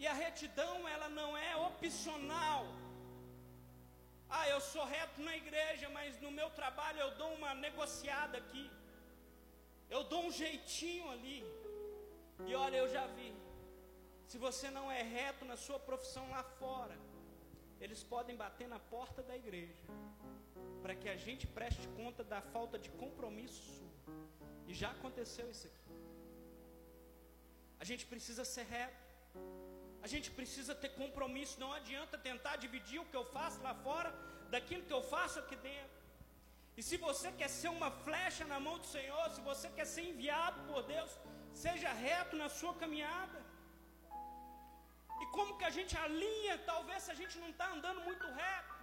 E 0.00 0.06
a 0.06 0.16
retidão, 0.24 0.74
ela 0.94 1.08
não 1.20 1.30
é 1.36 1.52
opcional. 1.70 2.66
Ah, 4.30 4.46
eu 4.48 4.60
sou 4.60 4.84
reto 4.84 5.20
na 5.28 5.34
igreja, 5.42 5.88
mas 5.88 6.20
no 6.24 6.30
meu 6.30 6.50
trabalho 6.50 7.00
eu 7.00 7.12
dou 7.22 7.30
uma 7.34 7.52
negociada 7.54 8.36
aqui. 8.38 8.64
Eu 9.90 10.02
dou 10.04 10.22
um 10.26 10.32
jeitinho 10.42 11.10
ali. 11.10 11.38
E 12.46 12.54
olha, 12.54 12.76
eu 12.76 12.88
já 12.88 13.06
vi. 13.18 13.30
Se 14.26 14.38
você 14.46 14.70
não 14.70 14.86
é 14.92 15.02
reto 15.02 15.44
na 15.44 15.56
sua 15.56 15.78
profissão 15.78 16.24
lá 16.30 16.42
fora, 16.60 16.96
eles 17.80 18.02
podem 18.02 18.36
bater 18.36 18.68
na 18.68 18.78
porta 18.78 19.22
da 19.22 19.36
igreja 19.42 19.84
para 20.82 20.94
que 20.94 21.08
a 21.08 21.16
gente 21.16 21.46
preste 21.46 21.86
conta 22.00 22.22
da 22.32 22.40
falta 22.54 22.78
de 22.78 22.90
compromisso. 23.02 23.82
E 24.66 24.74
já 24.74 24.90
aconteceu 24.90 25.50
isso 25.50 25.66
aqui. 25.66 25.88
A 27.80 27.84
gente 27.90 28.04
precisa 28.12 28.44
ser 28.44 28.64
reto. 28.64 29.08
A 30.02 30.06
gente 30.06 30.30
precisa 30.30 30.74
ter 30.74 30.90
compromisso. 31.02 31.58
Não 31.64 31.72
adianta 31.72 32.18
tentar 32.18 32.56
dividir 32.56 33.00
o 33.00 33.06
que 33.06 33.16
eu 33.16 33.24
faço 33.24 33.62
lá 33.62 33.74
fora 33.74 34.10
daquilo 34.50 34.84
que 34.88 34.92
eu 34.92 35.02
faço 35.02 35.38
aqui 35.38 35.56
dentro. 35.56 35.97
E 36.78 36.82
se 36.88 36.96
você 37.06 37.28
quer 37.38 37.50
ser 37.58 37.70
uma 37.76 37.90
flecha 38.04 38.44
na 38.52 38.58
mão 38.66 38.76
do 38.82 38.88
Senhor, 38.96 39.24
se 39.36 39.40
você 39.50 39.68
quer 39.76 39.86
ser 39.94 40.04
enviado 40.10 40.58
por 40.68 40.80
Deus, 40.94 41.12
seja 41.64 41.92
reto 42.06 42.34
na 42.42 42.48
sua 42.58 42.74
caminhada. 42.82 43.38
E 45.22 45.26
como 45.36 45.56
que 45.58 45.66
a 45.70 45.74
gente 45.78 45.94
alinha, 46.06 46.56
talvez 46.72 46.98
se 47.04 47.10
a 47.14 47.18
gente 47.20 47.36
não 47.42 47.50
está 47.54 47.66
andando 47.76 48.02
muito 48.08 48.26
reto? 48.42 48.74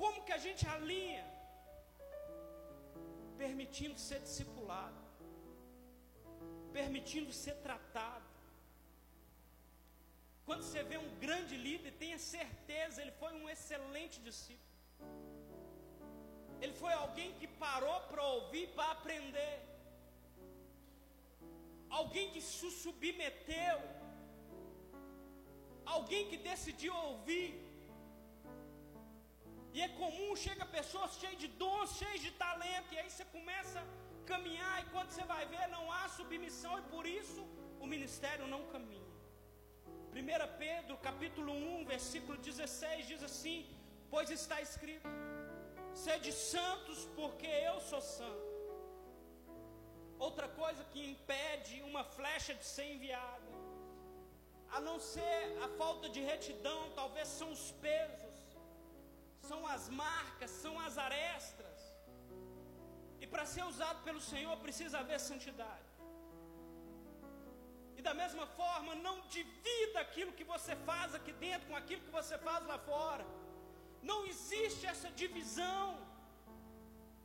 Como 0.00 0.24
que 0.26 0.34
a 0.38 0.42
gente 0.46 0.64
alinha? 0.76 1.24
permitindo 3.42 3.98
ser 4.08 4.18
discipulado, 4.26 5.00
permitindo 6.76 7.32
ser 7.32 7.56
tratado. 7.66 8.28
Quando 10.46 10.62
você 10.66 10.82
vê 10.90 10.98
um 11.06 11.10
grande 11.24 11.56
líder, 11.66 11.92
tenha 12.02 12.18
certeza, 12.34 13.00
ele 13.02 13.14
foi 13.22 13.32
um 13.40 13.48
excelente 13.54 14.18
discípulo. 14.28 14.70
Ele 16.62 16.74
foi 16.82 16.92
alguém 17.02 17.30
que 17.38 17.48
parou 17.64 17.98
para 18.10 18.22
ouvir, 18.36 18.66
para 18.76 18.90
aprender. 18.96 19.54
Alguém 22.00 22.26
que 22.34 22.42
se 22.50 22.70
submeteu. 22.82 23.78
Alguém 25.94 26.22
que 26.30 26.38
decidiu 26.50 26.94
ouvir. 27.10 27.50
E 29.74 29.80
é 29.86 29.88
comum, 30.00 30.30
chega 30.44 30.64
pessoas 30.78 31.18
cheias 31.20 31.38
de 31.42 31.48
dons, 31.62 31.92
cheias 32.00 32.20
de 32.26 32.30
talento, 32.44 32.90
e 32.94 32.98
aí 33.00 33.10
você 33.10 33.24
começa 33.36 33.78
a 33.80 33.86
caminhar, 34.32 34.74
e 34.82 34.90
quando 34.94 35.10
você 35.10 35.24
vai 35.32 35.44
ver, 35.54 35.66
não 35.76 35.84
há 35.94 36.02
submissão, 36.18 36.74
e 36.80 36.82
por 36.94 37.06
isso 37.20 37.42
o 37.80 37.86
ministério 37.94 38.46
não 38.54 38.62
caminha. 38.74 39.10
1 40.12 40.58
Pedro 40.64 40.96
capítulo 41.08 41.52
1, 41.52 41.86
versículo 41.94 42.36
16 42.36 43.08
diz 43.12 43.22
assim: 43.30 43.58
Pois 44.10 44.28
está 44.38 44.60
escrito: 44.68 45.08
Sede 45.94 46.32
santos, 46.32 47.08
porque 47.16 47.46
eu 47.46 47.80
sou 47.80 48.00
santo. 48.00 48.50
Outra 50.18 50.48
coisa 50.48 50.84
que 50.84 51.10
impede 51.10 51.82
uma 51.82 52.04
flecha 52.04 52.54
de 52.54 52.64
ser 52.64 52.84
enviada, 52.94 53.52
a 54.70 54.80
não 54.80 54.98
ser 54.98 55.58
a 55.62 55.68
falta 55.76 56.08
de 56.08 56.20
retidão, 56.20 56.90
talvez 56.94 57.28
são 57.28 57.50
os 57.50 57.72
pesos 57.72 58.32
são 59.48 59.60
as 59.74 59.88
marcas, 60.02 60.50
são 60.64 60.74
as 60.86 60.96
arestas. 61.06 61.78
E 63.20 63.26
para 63.32 63.44
ser 63.54 63.64
usado 63.72 64.02
pelo 64.06 64.20
Senhor 64.32 64.56
precisa 64.66 64.98
haver 65.00 65.18
santidade. 65.20 65.90
E 67.96 68.02
da 68.08 68.14
mesma 68.22 68.46
forma, 68.60 68.94
não 69.06 69.16
divida 69.36 70.00
aquilo 70.00 70.32
que 70.38 70.46
você 70.52 70.74
faz 70.88 71.14
aqui 71.18 71.32
dentro 71.32 71.68
com 71.68 71.76
aquilo 71.76 72.02
que 72.06 72.14
você 72.20 72.36
faz 72.46 72.66
lá 72.70 72.78
fora. 72.78 73.24
Não 74.10 74.18
existe 74.32 74.84
essa 74.92 75.10
divisão. 75.22 75.86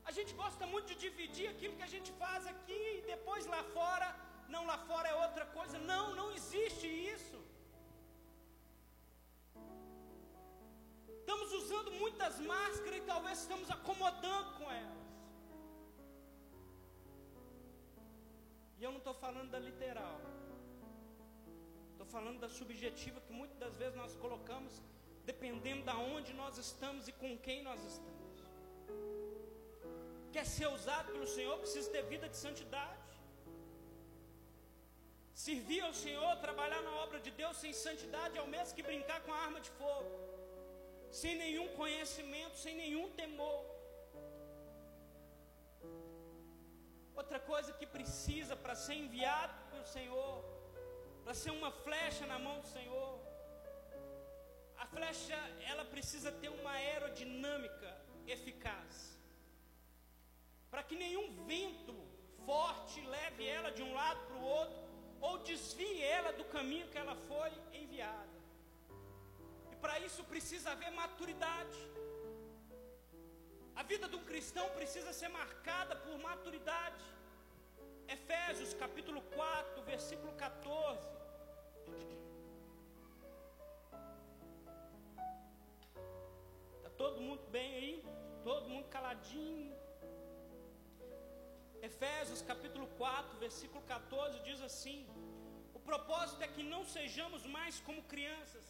A 0.10 0.12
gente 0.18 0.34
gosta 0.42 0.66
muito 0.74 0.88
de 0.92 0.96
dividir 1.06 1.48
aquilo 1.54 1.76
que 1.80 1.88
a 1.90 1.94
gente 1.96 2.12
faz 2.24 2.42
aqui 2.54 2.82
e 2.98 3.02
depois 3.14 3.46
lá 3.54 3.62
fora, 3.78 4.08
não 4.56 4.64
lá 4.72 4.78
fora 4.90 5.08
é 5.14 5.16
outra 5.26 5.46
coisa. 5.58 5.78
Não, 5.92 6.06
não 6.20 6.28
existe 6.38 6.88
isso. 7.14 7.40
Estamos 11.20 11.52
usando 11.62 11.92
muitas 12.04 12.36
máscaras 12.54 13.00
e 13.00 13.08
talvez 13.12 13.38
estamos 13.40 13.70
acomodando 13.78 14.52
com 14.60 14.68
elas. 14.84 15.08
E 18.80 18.84
eu 18.86 18.92
não 18.92 19.00
estou 19.00 19.16
falando 19.26 19.50
da 19.56 19.60
literal. 19.68 20.18
Estou 21.92 22.08
falando 22.16 22.40
da 22.40 22.50
subjetiva 22.58 23.20
que 23.26 23.34
muitas 23.34 23.58
das 23.64 23.76
vezes 23.82 23.98
nós 24.02 24.16
colocamos 24.16 24.74
dependendo 25.32 25.84
de 25.90 25.98
onde 26.16 26.32
nós 26.42 26.56
estamos 26.66 27.04
e 27.12 27.14
com 27.22 27.32
quem 27.46 27.60
nós 27.70 27.82
estamos. 27.92 28.42
Quer 30.36 30.46
ser 30.56 30.68
usado 30.78 31.08
pelo 31.16 31.30
Senhor, 31.36 31.56
precisa 31.64 31.90
ter 31.96 32.04
vida 32.14 32.28
de 32.34 32.38
santidade. 32.46 33.14
Servir 35.48 35.82
ao 35.88 35.94
Senhor, 36.06 36.32
trabalhar 36.48 36.82
na 36.88 36.96
obra 37.06 37.20
de 37.26 37.32
Deus 37.42 37.58
sem 37.64 37.74
santidade 37.88 38.38
é 38.40 38.44
o 38.48 38.54
mesmo 38.56 38.76
que 38.78 38.90
brincar 38.92 39.20
com 39.26 39.34
a 39.36 39.42
arma 39.48 39.62
de 39.68 39.72
fogo 39.82 40.12
sem 41.12 41.36
nenhum 41.36 41.68
conhecimento, 41.82 42.58
sem 42.58 42.76
nenhum 42.76 43.10
temor. 43.12 43.66
Outra 47.16 47.40
coisa 47.40 47.74
que 47.74 47.86
precisa 47.86 48.56
para 48.56 48.76
ser 48.76 48.94
enviado 48.94 49.56
pelo 49.72 49.86
Senhor, 49.86 50.44
para 51.24 51.34
ser 51.34 51.52
uma 51.52 51.72
flecha 51.72 52.26
na 52.28 52.38
mão 52.38 52.60
do 52.60 52.68
Senhor, 52.68 53.20
flecha 54.98 55.40
ela 55.72 55.86
precisa 55.86 56.32
ter 56.42 56.50
uma 56.50 56.72
aerodinâmica 56.72 57.90
eficaz, 58.36 58.94
para 60.72 60.84
que 60.88 60.96
nenhum 60.96 61.28
vento 61.52 61.96
forte 62.46 63.00
leve 63.16 63.46
ela 63.58 63.72
de 63.78 63.84
um 63.88 63.94
lado 63.94 64.20
para 64.28 64.38
o 64.38 64.46
outro 64.60 64.82
ou 65.28 65.38
desvie 65.50 66.02
ela 66.18 66.32
do 66.40 66.46
caminho 66.56 66.90
que 66.92 66.98
ela 67.04 67.16
foi 67.30 67.52
enviada 67.82 68.38
para 69.82 70.00
isso 70.00 70.24
precisa 70.24 70.72
haver 70.72 70.92
maturidade. 70.92 71.80
A 73.76 73.84
vida 73.84 74.08
de 74.12 74.16
um 74.16 74.24
cristão 74.30 74.68
precisa 74.78 75.14
ser 75.14 75.30
marcada 75.30 75.96
por 75.96 76.18
maturidade. 76.20 77.06
Efésios 78.08 78.74
capítulo 78.74 79.22
4, 79.22 79.84
versículo 79.84 80.34
14. 80.34 81.00
Todo 86.98 87.22
mundo 87.28 87.44
bem 87.58 87.76
aí? 87.80 88.04
Todo 88.44 88.70
mundo 88.70 88.88
caladinho? 88.90 89.76
Efésios 91.82 92.42
capítulo 92.42 92.88
4, 92.98 93.38
versículo 93.38 93.82
14 93.84 94.40
diz 94.48 94.62
assim: 94.62 95.00
O 95.74 95.80
propósito 95.80 96.42
é 96.44 96.48
que 96.48 96.64
não 96.64 96.84
sejamos 96.86 97.46
mais 97.46 97.80
como 97.80 98.02
crianças 98.14 98.66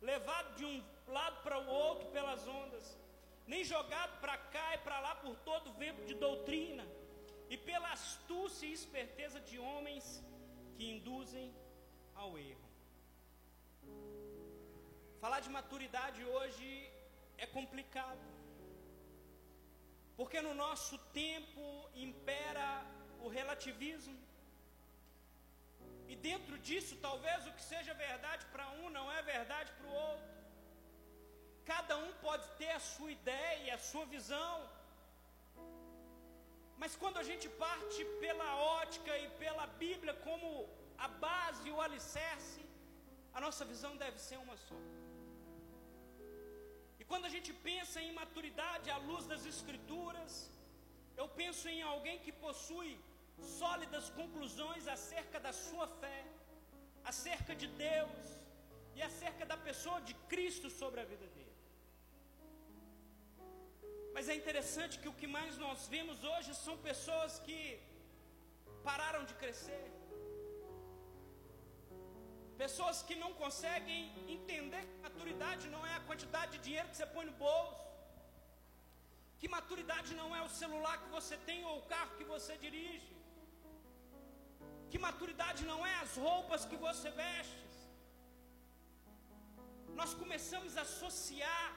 levado 0.00 0.56
de 0.56 0.64
um 0.64 0.82
lado 1.06 1.42
para 1.42 1.58
o 1.58 1.68
outro 1.68 2.06
pelas 2.08 2.46
ondas, 2.46 2.98
nem 3.46 3.62
jogado 3.64 4.20
para 4.20 4.36
cá 4.36 4.74
e 4.74 4.78
para 4.78 4.98
lá 5.00 5.14
por 5.14 5.36
todo 5.50 5.72
vento 5.72 6.04
de 6.04 6.14
doutrina, 6.14 6.84
e 7.48 7.56
pela 7.56 7.90
astúcia 7.92 8.66
e 8.66 8.72
esperteza 8.72 9.38
de 9.40 9.58
homens 9.58 10.22
que 10.76 10.84
induzem 10.90 11.54
ao 12.14 12.36
erro. 12.38 12.68
Falar 15.20 15.40
de 15.40 15.50
maturidade 15.50 16.24
hoje 16.24 16.91
é 17.44 17.46
complicado, 17.58 18.24
porque 20.18 20.40
no 20.46 20.54
nosso 20.64 20.96
tempo 21.22 21.64
impera 22.06 22.68
o 23.24 23.28
relativismo, 23.38 24.18
e 26.12 26.16
dentro 26.28 26.56
disso, 26.66 26.94
talvez 27.08 27.46
o 27.46 27.52
que 27.56 27.64
seja 27.72 27.92
verdade 28.06 28.44
para 28.52 28.66
um 28.80 28.88
não 28.96 29.06
é 29.16 29.20
verdade 29.34 29.70
para 29.76 29.86
o 29.90 29.94
outro. 30.08 30.30
Cada 31.72 31.94
um 32.04 32.12
pode 32.26 32.46
ter 32.60 32.72
a 32.78 32.82
sua 32.92 33.10
ideia, 33.18 33.74
a 33.74 33.84
sua 33.90 34.04
visão. 34.14 34.56
Mas 36.82 36.94
quando 37.02 37.18
a 37.22 37.26
gente 37.30 37.48
parte 37.64 38.00
pela 38.24 38.48
ótica 38.82 39.12
e 39.24 39.28
pela 39.44 39.66
Bíblia 39.84 40.14
como 40.26 40.48
a 41.06 41.08
base 41.26 41.70
o 41.70 41.80
alicerce, 41.86 42.62
a 43.36 43.40
nossa 43.46 43.64
visão 43.72 43.92
deve 44.04 44.18
ser 44.28 44.38
uma 44.44 44.56
só. 44.68 44.80
Quando 47.12 47.28
a 47.28 47.34
gente 47.34 47.52
pensa 47.68 47.96
em 48.04 48.12
maturidade 48.20 48.86
à 48.94 48.98
luz 49.08 49.24
das 49.30 49.42
Escrituras, 49.50 50.32
eu 51.20 51.26
penso 51.40 51.64
em 51.72 51.80
alguém 51.92 52.18
que 52.24 52.32
possui 52.44 52.92
sólidas 53.58 54.06
conclusões 54.20 54.86
acerca 54.94 55.38
da 55.46 55.52
sua 55.66 55.86
fé, 56.02 56.20
acerca 57.10 57.54
de 57.62 57.68
Deus 57.90 58.26
e 58.96 59.02
acerca 59.08 59.44
da 59.52 59.58
pessoa 59.68 59.98
de 60.08 60.14
Cristo 60.32 60.70
sobre 60.80 61.00
a 61.02 61.06
vida 61.12 61.26
dele. 61.34 61.56
Mas 64.14 64.30
é 64.32 64.36
interessante 64.40 65.00
que 65.02 65.10
o 65.12 65.18
que 65.20 65.30
mais 65.38 65.58
nós 65.66 65.86
vemos 65.96 66.18
hoje 66.32 66.50
são 66.64 66.76
pessoas 66.90 67.38
que 67.46 67.60
pararam 68.88 69.24
de 69.30 69.34
crescer. 69.42 69.84
Pessoas 72.64 72.98
que 73.06 73.14
não 73.22 73.32
conseguem 73.42 74.02
entender 74.36 74.82
que 74.90 74.98
maturidade 75.06 75.64
não 75.74 75.82
é 75.90 75.94
a 75.96 76.04
quantidade 76.08 76.52
de 76.54 76.64
dinheiro 76.66 76.90
que 76.90 76.98
você 76.98 77.08
põe 77.14 77.24
no 77.30 77.36
bolso. 77.46 77.80
Que 79.40 79.48
maturidade 79.56 80.10
não 80.20 80.28
é 80.38 80.42
o 80.48 80.52
celular 80.60 80.96
que 81.02 81.10
você 81.16 81.36
tem 81.48 81.60
ou 81.70 81.74
o 81.78 81.86
carro 81.94 82.16
que 82.18 82.28
você 82.34 82.54
dirige 82.66 83.12
que 84.92 84.98
maturidade 85.08 85.60
não 85.68 85.78
é 85.90 85.94
as 86.04 86.14
roupas 86.24 86.66
que 86.70 86.78
você 86.86 87.08
veste. 87.24 87.62
Nós 90.00 90.12
começamos 90.22 90.72
a 90.76 90.82
associar 90.88 91.68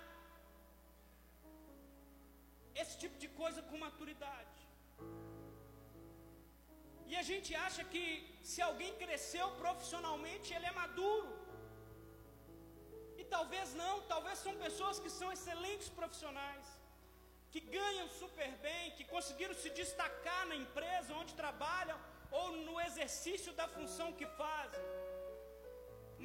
esse 2.82 2.96
tipo 3.04 3.18
de 3.24 3.30
coisa 3.42 3.62
com 3.70 3.86
maturidade. 3.88 4.55
E 7.12 7.16
a 7.22 7.24
gente 7.30 7.52
acha 7.66 7.84
que 7.94 8.04
se 8.52 8.60
alguém 8.68 8.92
cresceu 9.04 9.48
profissionalmente, 9.64 10.54
ele 10.56 10.68
é 10.72 10.76
maduro. 10.84 11.32
E 13.20 13.24
talvez 13.36 13.68
não, 13.82 13.94
talvez 14.14 14.38
são 14.46 14.56
pessoas 14.66 15.00
que 15.04 15.12
são 15.20 15.30
excelentes 15.36 15.90
profissionais, 16.00 16.66
que 17.52 17.62
ganham 17.80 18.08
super 18.22 18.52
bem, 18.68 18.92
que 18.98 19.06
conseguiram 19.16 19.56
se 19.64 19.70
destacar 19.82 20.42
na 20.52 20.58
empresa 20.64 21.18
onde 21.22 21.40
trabalham, 21.44 22.00
ou 22.40 22.48
no 22.68 22.76
exercício 22.88 23.52
da 23.60 23.68
função 23.76 24.08
que 24.20 24.28
fazem. 24.42 24.84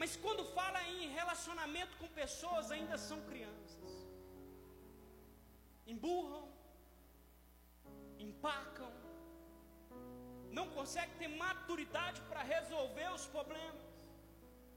Mas 0.01 0.16
quando 0.25 0.45
fala 0.59 0.81
em 0.95 1.09
relacionamento 1.19 1.97
com 2.01 2.09
pessoas, 2.23 2.71
ainda 2.77 2.97
são 2.97 3.19
crianças. 3.31 3.90
Emburram, 5.87 6.49
empacam, 8.19 8.80
não 10.81 10.87
conseguem 10.87 11.16
ter 11.21 11.31
maturidade 11.45 12.19
para 12.29 12.43
resolver 12.55 13.09
os 13.16 13.25
problemas. 13.35 13.83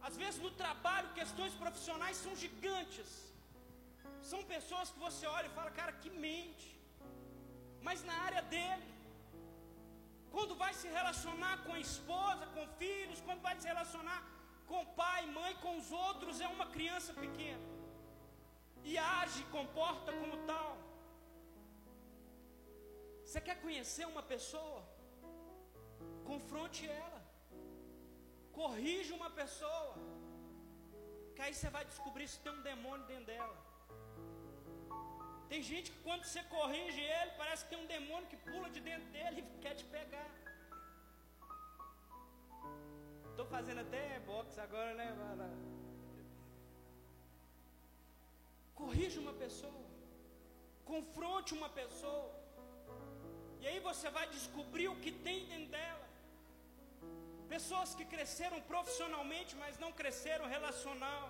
Às 0.08 0.16
vezes 0.22 0.40
no 0.46 0.52
trabalho, 0.62 1.16
questões 1.20 1.54
profissionais 1.64 2.18
são 2.24 2.34
gigantes. 2.44 3.12
São 4.32 4.42
pessoas 4.54 4.90
que 4.94 5.00
você 5.08 5.26
olha 5.36 5.48
e 5.50 5.56
fala, 5.58 5.72
cara, 5.80 5.94
que 6.02 6.10
mente. 6.26 6.70
Mas 7.88 8.04
na 8.10 8.16
área 8.28 8.42
dele, 8.54 8.88
quando 10.34 10.56
vai 10.64 10.74
se 10.82 10.88
relacionar 11.00 11.56
com 11.66 11.74
a 11.78 11.84
esposa, 11.90 12.52
com 12.56 12.74
filhos, 12.84 13.22
quando 13.28 13.42
vai 13.48 13.56
se 13.60 13.68
relacionar 13.74 14.20
com 14.72 14.92
pai, 15.04 15.22
mãe, 15.40 15.54
com 15.64 15.74
os 15.82 15.90
outros, 16.08 16.42
é 16.48 16.50
uma 16.58 16.68
criança 16.76 17.14
pequena. 17.26 17.68
E 18.92 18.98
age, 18.98 19.44
comporta 19.58 20.12
como 20.20 20.38
tal. 20.52 20.72
Você 23.26 23.42
quer 23.48 23.58
conhecer 23.66 24.06
uma 24.14 24.24
pessoa? 24.34 24.82
Confronte 26.32 26.88
ela. 26.88 27.22
Corrija 28.60 29.14
uma 29.20 29.30
pessoa. 29.42 29.96
Que 31.36 31.42
aí 31.42 31.54
você 31.54 31.70
vai 31.70 31.84
descobrir 31.92 32.28
se 32.28 32.40
tem 32.40 32.54
um 32.54 32.62
demônio 32.62 33.06
dentro 33.06 33.26
dela. 33.26 33.58
Tem 35.50 35.62
gente 35.72 35.92
que 35.92 36.00
quando 36.06 36.24
você 36.26 36.42
corrige 36.44 37.02
ele, 37.02 37.32
parece 37.42 37.64
que 37.64 37.72
tem 37.72 37.84
um 37.84 37.92
demônio 37.98 38.28
que 38.32 38.38
pula 38.38 38.70
de 38.76 38.80
dentro 38.80 39.10
dele 39.16 39.42
e 39.42 39.60
quer 39.64 39.76
te 39.76 39.86
pegar. 39.98 40.30
Estou 43.32 43.46
fazendo 43.46 43.82
até 43.82 44.20
boxe 44.32 44.60
agora, 44.60 44.94
né? 44.94 45.08
Corrija 48.76 49.20
uma 49.20 49.34
pessoa. 49.34 49.84
Confronte 50.86 51.54
uma 51.54 51.70
pessoa. 51.70 52.43
E 53.64 53.68
aí 53.70 53.80
você 53.90 54.08
vai 54.18 54.26
descobrir 54.38 54.88
o 54.92 54.98
que 55.04 55.12
tem 55.26 55.38
dentro 55.52 55.70
dela. 55.76 56.08
Pessoas 57.54 57.90
que 57.98 58.06
cresceram 58.14 58.60
profissionalmente, 58.72 59.52
mas 59.62 59.80
não 59.84 59.92
cresceram 60.00 60.48
relacional. 60.56 61.28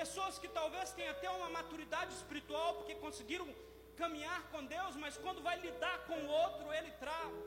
Pessoas 0.00 0.34
que 0.42 0.48
talvez 0.58 0.90
tenham 0.96 1.14
até 1.14 1.28
uma 1.36 1.48
maturidade 1.58 2.12
espiritual, 2.18 2.68
porque 2.78 2.96
conseguiram 3.06 3.48
caminhar 4.02 4.40
com 4.50 4.68
Deus, 4.74 4.94
mas 5.04 5.16
quando 5.24 5.46
vai 5.48 5.56
lidar 5.66 5.96
com 6.08 6.18
o 6.26 6.30
outro, 6.42 6.66
ele 6.78 6.92
trava. 7.04 7.40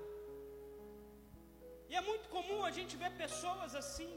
E 1.92 1.96
é 2.00 2.02
muito 2.10 2.28
comum 2.36 2.60
a 2.70 2.72
gente 2.80 2.96
ver 3.04 3.12
pessoas 3.24 3.76
assim. 3.84 4.12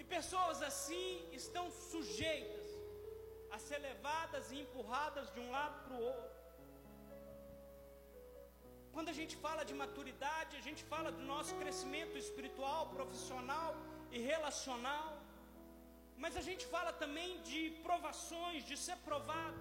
E 0.00 0.04
pessoas 0.16 0.58
assim 0.70 1.06
estão 1.42 1.66
sujeitas 1.92 2.66
a 3.50 3.58
ser 3.68 3.78
levadas 3.90 4.50
e 4.52 4.60
empurradas 4.64 5.28
de 5.34 5.40
um 5.44 5.50
lado 5.58 5.78
para 5.84 5.96
o 5.98 6.04
outro. 6.14 6.37
Quando 8.94 9.10
a 9.12 9.16
gente 9.20 9.34
fala 9.44 9.62
de 9.70 9.74
maturidade, 9.82 10.52
a 10.60 10.64
gente 10.66 10.82
fala 10.92 11.10
do 11.18 11.24
nosso 11.32 11.54
crescimento 11.62 12.16
espiritual, 12.24 12.80
profissional 12.96 13.70
e 14.16 14.20
relacional. 14.32 15.08
Mas 16.22 16.36
a 16.40 16.44
gente 16.48 16.64
fala 16.74 16.92
também 17.02 17.30
de 17.48 17.60
provações, 17.86 18.62
de 18.70 18.76
ser 18.86 18.96
provado. 19.08 19.60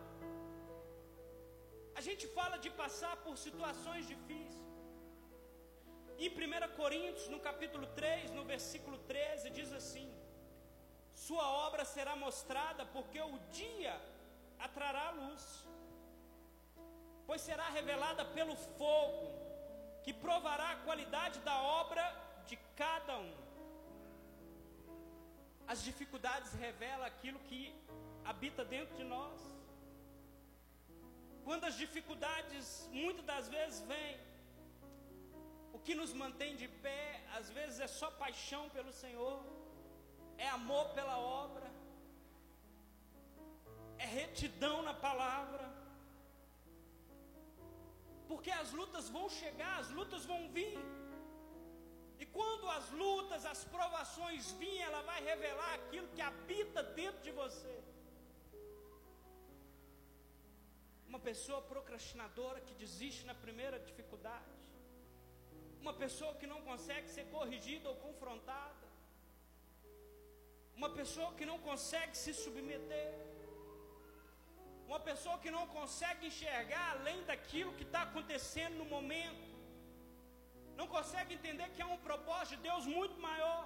A 1.99 2.01
gente 2.07 2.25
fala 2.37 2.57
de 2.65 2.69
passar 2.81 3.15
por 3.25 3.35
situações 3.45 4.05
difíceis. 4.13 4.65
Em 6.25 6.29
1 6.29 6.75
Coríntios, 6.81 7.27
no 7.33 7.39
capítulo 7.47 7.85
3, 8.01 8.31
no 8.37 8.43
versículo 8.53 8.97
13, 9.13 9.51
diz 9.57 9.71
assim: 9.79 10.07
Sua 11.27 11.45
obra 11.65 11.85
será 11.95 12.15
mostrada, 12.25 12.85
porque 12.95 13.19
o 13.33 13.39
dia 13.61 13.95
atrará 14.67 15.05
luz 15.21 15.43
pois 17.27 17.41
será 17.41 17.67
revelada 17.79 18.23
pelo 18.37 18.55
fogo, 18.79 19.25
que 20.03 20.13
provará 20.25 20.67
a 20.71 20.79
qualidade 20.87 21.39
da 21.49 21.57
obra 21.61 22.03
de 22.49 22.55
cada 22.81 23.15
um. 23.17 23.33
As 25.67 25.83
dificuldades 25.83 26.53
revelam 26.53 27.05
aquilo 27.05 27.39
que 27.49 27.61
habita 28.23 28.63
dentro 28.63 28.95
de 28.95 29.03
nós. 29.03 29.39
Quando 31.43 31.65
as 31.65 31.75
dificuldades 31.83 32.89
muitas 32.93 33.25
das 33.25 33.49
vezes 33.49 33.81
vêm, 33.91 34.17
o 35.73 35.79
que 35.79 35.93
nos 35.93 36.13
mantém 36.13 36.55
de 36.61 36.67
pé, 36.85 37.21
às 37.37 37.49
vezes 37.49 37.79
é 37.81 37.87
só 37.87 38.09
paixão 38.23 38.63
pelo 38.69 38.93
Senhor, 38.93 39.37
é 40.37 40.47
amor 40.47 40.85
pela 40.97 41.17
obra, 41.19 41.69
é 43.97 44.05
retidão 44.05 44.81
na 44.81 44.93
palavra, 44.93 45.76
porque 48.29 48.51
as 48.51 48.71
lutas 48.79 49.05
vão 49.09 49.27
chegar, 49.41 49.75
as 49.79 49.89
lutas 49.97 50.23
vão 50.31 50.41
vir. 50.57 50.77
E 52.19 52.25
quando 52.37 52.65
as 52.77 52.89
lutas, 53.01 53.45
as 53.45 53.63
provações 53.75 54.51
virem, 54.61 54.81
ela 54.81 55.01
vai 55.09 55.19
revelar 55.31 55.73
aquilo 55.75 56.07
que 56.15 56.21
habita 56.29 56.81
dentro 57.01 57.21
de 57.27 57.31
você. 57.31 57.75
Uma 61.07 61.19
pessoa 61.19 61.61
procrastinadora 61.73 62.59
que 62.59 62.73
desiste 62.73 63.23
na 63.25 63.35
primeira 63.45 63.79
dificuldade. 63.79 64.57
Uma 65.83 65.93
pessoa 65.93 66.33
que 66.39 66.47
não 66.53 66.61
consegue 66.69 67.07
ser 67.15 67.25
corrigida 67.35 67.87
ou 67.89 67.95
confrontada. 68.07 68.87
Uma 70.75 70.89
pessoa 70.99 71.33
que 71.37 71.45
não 71.45 71.59
consegue 71.59 72.15
se 72.23 72.33
submeter. 72.33 73.26
Uma 74.89 74.99
pessoa 75.09 75.37
que 75.43 75.51
não 75.57 75.65
consegue 75.77 76.27
enxergar 76.29 76.85
além 76.95 77.19
daquilo 77.29 77.75
que 77.77 77.85
está 77.87 78.01
acontecendo 78.03 78.75
no 78.81 78.85
momento. 78.95 79.47
Não 80.79 80.87
consegue 80.95 81.33
entender 81.37 81.67
que 81.73 81.81
há 81.81 81.89
um 81.95 82.03
propósito 82.09 82.55
de 82.55 82.63
Deus 82.69 82.85
muito 82.97 83.17
maior. 83.29 83.63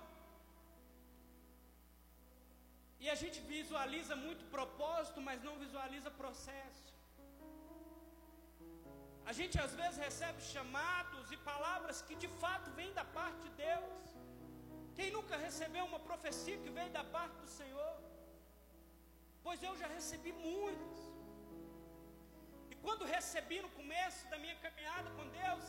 E 3.03 3.07
a 3.13 3.17
gente 3.21 3.39
visualiza 3.53 4.15
muito 4.25 4.43
propósito, 4.55 5.19
mas 5.27 5.43
não 5.47 5.55
visualiza 5.63 6.10
processo. 6.23 6.89
A 9.29 9.34
gente 9.39 9.55
às 9.65 9.73
vezes 9.79 9.97
recebe 10.07 10.41
chamados 10.53 11.31
e 11.31 11.38
palavras 11.51 12.01
que 12.07 12.15
de 12.23 12.29
fato 12.43 12.69
vêm 12.79 12.91
da 12.99 13.05
parte 13.19 13.39
de 13.45 13.51
Deus. 13.67 14.05
Quem 14.97 15.10
nunca 15.17 15.38
recebeu 15.38 15.84
uma 15.86 16.01
profecia 16.10 16.57
que 16.63 16.71
veio 16.77 16.91
da 16.99 17.03
parte 17.03 17.38
do 17.43 17.47
Senhor? 17.60 17.93
Pois 19.45 19.62
eu 19.63 19.75
já 19.81 19.88
recebi 19.88 20.31
muitas. 20.34 21.11
Quando 22.86 23.12
recebi 23.15 23.58
no 23.65 23.72
começo 23.80 24.22
da 24.32 24.38
minha 24.44 24.58
caminhada 24.65 25.10
com 25.17 25.26
Deus, 25.41 25.65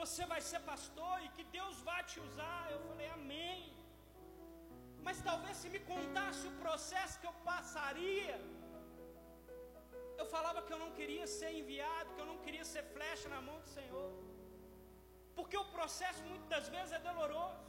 você 0.00 0.24
vai 0.32 0.40
ser 0.50 0.60
pastor 0.72 1.16
e 1.24 1.28
que 1.36 1.44
Deus 1.58 1.76
vai 1.90 2.02
te 2.10 2.18
usar. 2.26 2.62
Eu 2.74 2.80
falei, 2.88 3.08
amém. 3.18 3.60
Mas 5.06 5.20
talvez 5.28 5.56
se 5.62 5.68
me 5.74 5.80
contasse 5.92 6.42
o 6.50 6.56
processo 6.64 7.18
que 7.20 7.28
eu 7.30 7.36
passaria, 7.50 8.36
eu 10.20 10.26
falava 10.34 10.62
que 10.66 10.72
eu 10.74 10.80
não 10.84 10.92
queria 10.98 11.26
ser 11.38 11.50
enviado, 11.60 12.14
que 12.14 12.22
eu 12.24 12.30
não 12.32 12.38
queria 12.44 12.64
ser 12.72 12.84
flecha 12.94 13.28
na 13.34 13.40
mão 13.48 13.58
do 13.64 13.70
Senhor. 13.78 14.10
Porque 15.38 15.56
o 15.64 15.68
processo 15.76 16.22
muitas 16.32 16.68
vezes 16.74 16.92
é 16.98 17.00
doloroso. 17.10 17.60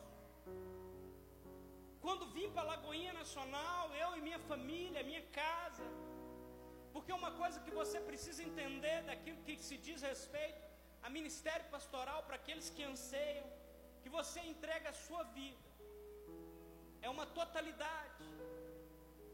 Quando 2.05 2.31
vim 2.35 2.47
para 2.53 2.63
a 2.63 2.71
Lagoinha 2.71 3.13
Nacional, 3.21 3.83
eu 4.03 4.09
e 4.17 4.21
minha 4.27 4.39
família, 4.51 5.07
minha 5.11 5.23
casa, 5.41 5.85
porque 6.93 7.11
uma 7.21 7.31
coisa 7.41 7.59
que 7.65 7.73
você 7.79 7.99
precisa 8.09 8.41
entender 8.49 8.97
daquilo 9.09 9.43
que 9.45 9.55
se 9.67 9.77
diz 9.85 10.01
respeito 10.11 10.61
a 11.05 11.09
ministério 11.17 11.65
pastoral 11.75 12.19
para 12.27 12.37
aqueles 12.41 12.67
que 12.75 12.83
anseiam, 12.91 13.47
que 14.01 14.09
você 14.17 14.39
entrega 14.51 14.89
a 14.89 14.99
sua 15.05 15.23
vida. 15.39 15.69
É 17.01 17.09
uma 17.15 17.25
totalidade. 17.39 18.27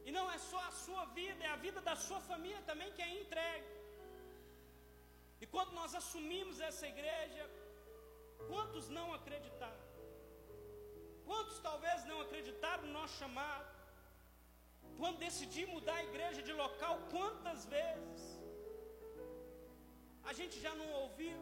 E 0.08 0.12
não 0.18 0.26
é 0.36 0.38
só 0.52 0.62
a 0.68 0.72
sua 0.86 1.04
vida, 1.20 1.44
é 1.44 1.50
a 1.56 1.62
vida 1.68 1.80
da 1.90 1.96
sua 2.08 2.20
família 2.30 2.62
também 2.70 2.92
que 2.96 3.04
é 3.08 3.10
entregue. 3.22 3.74
E 5.42 5.46
quando 5.54 5.72
nós 5.80 5.94
assumimos 6.00 6.60
essa 6.70 6.88
igreja, 6.94 7.44
quantos 8.48 8.88
não 8.98 9.08
acreditaram? 9.20 9.86
Quantos 11.30 11.60
talvez 11.60 12.04
não 12.06 12.22
acreditaram 12.22 12.84
no 12.88 12.94
nosso 13.00 13.16
chamado? 13.20 13.79
Quando 15.02 15.24
decidi 15.28 15.62
mudar 15.76 15.98
a 16.00 16.08
igreja 16.10 16.42
de 16.48 16.54
local, 16.64 16.96
quantas 17.14 17.60
vezes 17.76 18.22
a 20.30 20.34
gente 20.40 20.56
já 20.66 20.74
não 20.80 20.90
ouviu? 21.04 21.38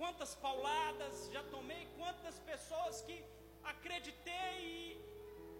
Quantas 0.00 0.32
pauladas 0.44 1.14
já 1.34 1.42
tomei? 1.54 1.82
Quantas 2.00 2.36
pessoas 2.50 3.00
que 3.06 3.16
acreditei 3.72 4.58
e 4.74 4.84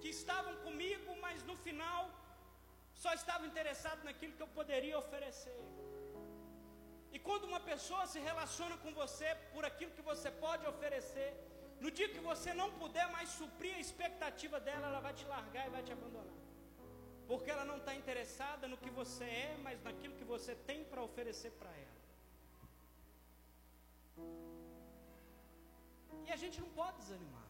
que 0.02 0.10
estavam 0.18 0.54
comigo, 0.66 1.10
mas 1.24 1.42
no 1.50 1.56
final 1.66 2.02
só 3.02 3.12
estavam 3.20 3.46
interessados 3.52 4.04
naquilo 4.08 4.36
que 4.36 4.44
eu 4.46 4.52
poderia 4.58 4.98
oferecer. 5.04 5.60
E 7.14 7.18
quando 7.26 7.44
uma 7.52 7.62
pessoa 7.72 8.04
se 8.12 8.20
relaciona 8.28 8.76
com 8.84 8.92
você 9.02 9.28
por 9.54 9.64
aquilo 9.70 9.96
que 9.96 10.06
você 10.12 10.30
pode 10.44 10.64
oferecer, 10.72 11.30
no 11.84 11.90
dia 11.98 12.08
que 12.14 12.22
você 12.30 12.52
não 12.60 12.70
puder 12.82 13.06
mais 13.16 13.28
suprir 13.40 13.74
a 13.76 13.84
expectativa 13.86 14.58
dela, 14.68 14.88
ela 14.90 15.00
vai 15.06 15.14
te 15.20 15.26
largar 15.34 15.66
e 15.66 15.74
vai 15.76 15.82
te 15.82 15.92
abandonar 15.96 16.33
porque 17.28 17.50
ela 17.50 17.64
não 17.64 17.78
está 17.78 17.94
interessada 17.94 18.68
no 18.68 18.76
que 18.76 18.90
você 18.90 19.24
é, 19.24 19.56
mas 19.62 19.82
naquilo 19.82 20.14
que 20.20 20.24
você 20.24 20.54
tem 20.68 20.84
para 20.84 21.02
oferecer 21.02 21.52
para 21.60 21.70
ela. 21.70 22.00
E 26.26 26.30
a 26.32 26.36
gente 26.36 26.60
não 26.60 26.70
pode 26.80 26.96
desanimar. 26.98 27.48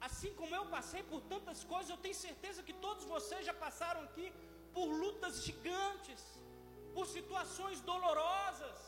Assim 0.00 0.32
como 0.34 0.54
eu 0.54 0.64
passei 0.66 1.02
por 1.02 1.20
tantas 1.32 1.64
coisas, 1.64 1.90
eu 1.90 1.96
tenho 2.04 2.14
certeza 2.14 2.62
que 2.62 2.72
todos 2.72 3.04
vocês 3.04 3.44
já 3.44 3.54
passaram 3.54 4.02
aqui 4.02 4.32
por 4.72 4.86
lutas 4.86 5.42
gigantes, 5.44 6.22
por 6.94 7.06
situações 7.06 7.80
dolorosas, 7.80 8.78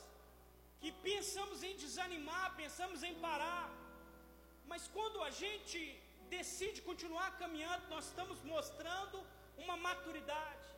que 0.81 0.93
pensamos 1.09 1.63
em 1.63 1.77
desanimar, 1.77 2.55
pensamos 2.57 3.03
em 3.03 3.15
parar. 3.27 3.67
Mas 4.67 4.87
quando 4.89 5.23
a 5.23 5.31
gente 5.31 5.81
decide 6.37 6.81
continuar 6.89 7.29
caminhando, 7.43 7.93
nós 7.95 8.07
estamos 8.11 8.39
mostrando 8.53 9.19
uma 9.63 9.77
maturidade. 9.89 10.69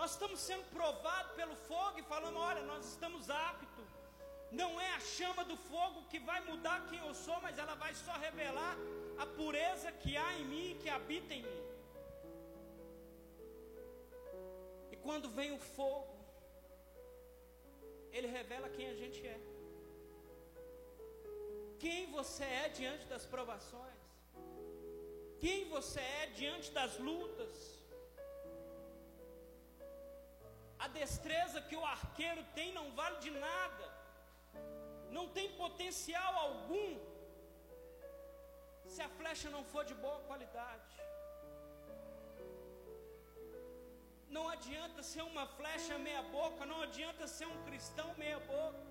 Nós 0.00 0.12
estamos 0.14 0.38
sendo 0.48 0.64
provados 0.78 1.32
pelo 1.40 1.56
fogo 1.70 1.98
e 2.02 2.08
falando: 2.12 2.38
olha, 2.50 2.62
nós 2.72 2.84
estamos 2.92 3.28
aptos. 3.48 3.88
Não 4.60 4.70
é 4.86 4.88
a 4.94 5.02
chama 5.16 5.42
do 5.50 5.56
fogo 5.70 6.06
que 6.10 6.18
vai 6.30 6.40
mudar 6.48 6.78
quem 6.88 6.98
eu 7.06 7.14
sou, 7.26 7.38
mas 7.44 7.58
ela 7.62 7.74
vai 7.82 7.92
só 8.06 8.14
revelar 8.26 8.74
a 9.22 9.26
pureza 9.38 9.90
que 10.02 10.12
há 10.22 10.30
em 10.40 10.44
mim, 10.52 10.78
que 10.82 10.90
habita 10.96 11.32
em 11.38 11.42
mim. 11.50 11.62
E 14.92 14.96
quando 15.06 15.30
vem 15.38 15.52
o 15.58 15.62
fogo, 15.76 16.14
ele 18.16 18.28
revela 18.38 18.68
quem 18.76 18.88
a 18.90 18.96
gente 19.02 19.20
é. 19.26 19.40
Quem 21.84 22.10
você 22.18 22.44
é 22.44 22.68
diante 22.80 23.06
das 23.12 23.24
provações. 23.34 23.91
Quem 25.42 25.60
você 25.74 26.02
é 26.22 26.26
diante 26.40 26.68
das 26.78 26.92
lutas. 27.06 27.54
A 30.84 30.88
destreza 31.00 31.60
que 31.68 31.76
o 31.80 31.86
arqueiro 31.94 32.42
tem 32.58 32.68
não 32.78 32.84
vale 33.00 33.16
de 33.24 33.32
nada. 33.46 33.86
Não 35.16 35.24
tem 35.36 35.48
potencial 35.62 36.32
algum 36.44 36.90
se 38.92 39.00
a 39.06 39.10
flecha 39.18 39.48
não 39.54 39.64
for 39.72 39.84
de 39.90 39.96
boa 40.04 40.20
qualidade. 40.28 40.94
Não 44.36 44.44
adianta 44.54 45.02
ser 45.10 45.22
uma 45.32 45.46
flecha 45.58 45.98
meia 46.06 46.22
boca, 46.38 46.70
não 46.72 46.80
adianta 46.86 47.26
ser 47.36 47.48
um 47.54 47.60
cristão 47.66 48.08
meia 48.22 48.40
boca. 48.54 48.86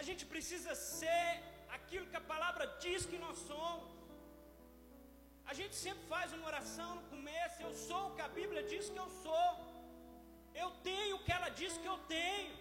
A 0.00 0.02
gente 0.10 0.26
precisa 0.34 0.74
ser 0.74 1.28
aquilo 1.78 2.10
que 2.10 2.20
a 2.22 2.28
palavra 2.34 2.66
diz 2.84 3.06
que 3.12 3.18
nós 3.26 3.38
somos. 3.52 3.99
A 5.50 5.54
gente 5.58 5.76
sempre 5.84 6.04
faz 6.12 6.32
uma 6.34 6.46
oração 6.50 6.88
no 6.96 7.04
começo, 7.12 7.56
eu 7.66 7.72
sou 7.86 8.02
o 8.06 8.12
que 8.16 8.22
a 8.26 8.28
Bíblia 8.36 8.62
diz 8.72 8.84
que 8.92 9.00
eu 9.04 9.08
sou. 9.22 9.48
Eu 10.62 10.68
tenho 10.88 11.14
o 11.16 11.22
que 11.24 11.32
ela 11.36 11.48
diz 11.60 11.72
que 11.82 11.88
eu 11.92 11.96
tenho. 12.16 12.52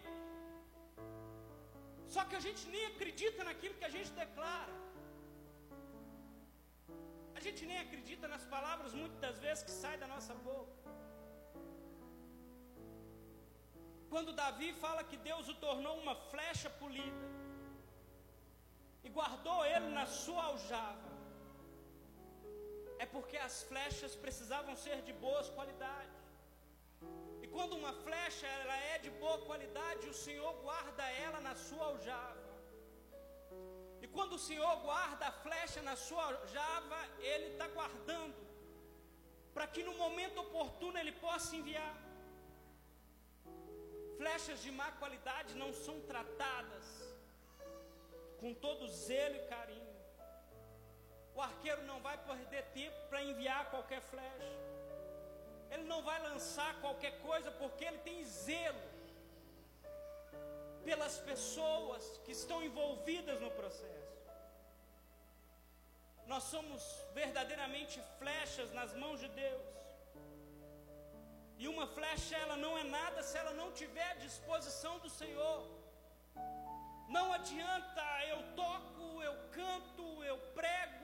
Só 2.13 2.21
que 2.29 2.35
a 2.39 2.43
gente 2.45 2.63
nem 2.75 2.85
acredita 2.91 3.43
naquilo 3.49 3.75
que 3.79 3.87
a 3.89 3.93
gente 3.95 4.11
declara. 4.21 4.75
A 7.37 7.41
gente 7.45 7.61
nem 7.71 7.79
acredita 7.85 8.27
nas 8.33 8.45
palavras 8.55 8.95
muitas 9.01 9.37
vezes 9.45 9.63
que 9.67 9.75
saem 9.81 10.01
da 10.05 10.09
nossa 10.13 10.33
boca. 10.49 10.79
Quando 14.13 14.37
Davi 14.41 14.71
fala 14.85 15.03
que 15.11 15.19
Deus 15.29 15.47
o 15.53 15.59
tornou 15.67 15.95
uma 16.03 16.15
flecha 16.31 16.71
polida 16.81 17.27
e 19.03 19.09
guardou 19.19 19.59
ele 19.73 19.89
na 19.99 20.07
sua 20.23 20.43
aljava, 20.49 21.08
é 23.03 23.05
porque 23.13 23.37
as 23.47 23.55
flechas 23.69 24.13
precisavam 24.23 24.75
ser 24.85 24.97
de 25.07 25.13
boas 25.25 25.47
qualidades. 25.57 26.19
E 27.43 27.47
quando 27.55 27.77
uma 27.81 27.93
flecha 28.05 28.47
ela 28.61 28.77
é 28.93 28.97
de 29.05 29.11
boa 29.21 29.39
qualidade, 29.49 30.11
o 30.13 30.19
Senhor 30.25 30.53
guarda 30.67 31.05
ela 31.25 31.39
na 31.47 31.55
sua 31.67 31.85
aljava. 31.91 32.49
E 34.03 34.07
quando 34.15 34.33
o 34.37 34.43
Senhor 34.47 34.73
guarda 34.87 35.25
a 35.27 35.37
flecha 35.45 35.81
na 35.89 35.95
sua 36.07 36.23
aljava, 36.29 36.99
Ele 37.31 37.47
está 37.53 37.67
guardando, 37.77 38.39
para 39.55 39.67
que 39.73 39.81
no 39.89 39.95
momento 40.03 40.43
oportuno 40.45 40.99
Ele 41.01 41.13
possa 41.25 41.55
enviar. 41.59 41.95
Flechas 44.19 44.61
de 44.65 44.71
má 44.79 44.89
qualidade 45.01 45.61
não 45.61 45.71
são 45.85 45.97
tratadas 46.13 46.87
com 48.39 48.53
todo 48.65 48.91
zelo 49.05 49.37
e 49.41 49.47
carinho. 49.53 49.88
O 51.39 51.41
arqueiro 51.41 51.83
não 51.83 51.99
vai 52.01 52.17
perder 52.29 52.63
tempo 52.79 52.97
para 53.09 53.23
enviar 53.23 53.69
qualquer 53.73 54.01
flecha. 54.01 54.55
Ele 55.71 55.85
não 55.91 55.99
vai 56.07 56.17
lançar 56.21 56.71
qualquer 56.81 57.13
coisa 57.21 57.49
porque 57.59 57.85
ele 57.85 57.99
tem 57.99 58.17
zelo 58.25 58.87
pelas 60.83 61.15
pessoas 61.29 62.03
que 62.25 62.33
estão 62.39 62.57
envolvidas 62.61 63.39
no 63.39 63.51
processo. 63.51 64.17
Nós 66.31 66.43
somos 66.43 66.83
verdadeiramente 67.13 68.01
flechas 68.17 68.73
nas 68.73 68.93
mãos 69.03 69.21
de 69.21 69.29
Deus. 69.29 69.77
E 71.57 71.69
uma 71.69 71.87
flecha 71.87 72.35
ela 72.35 72.57
não 72.57 72.77
é 72.77 72.83
nada 72.83 73.23
se 73.23 73.37
ela 73.37 73.53
não 73.61 73.71
tiver 73.71 74.09
a 74.11 74.21
disposição 74.27 74.99
do 74.99 75.09
Senhor. 75.21 75.59
Não 77.17 77.31
adianta 77.31 78.05
eu 78.33 78.39
toco, 78.61 79.23
eu 79.23 79.35
canto, 79.59 80.23
eu 80.31 80.37
prego, 80.59 80.98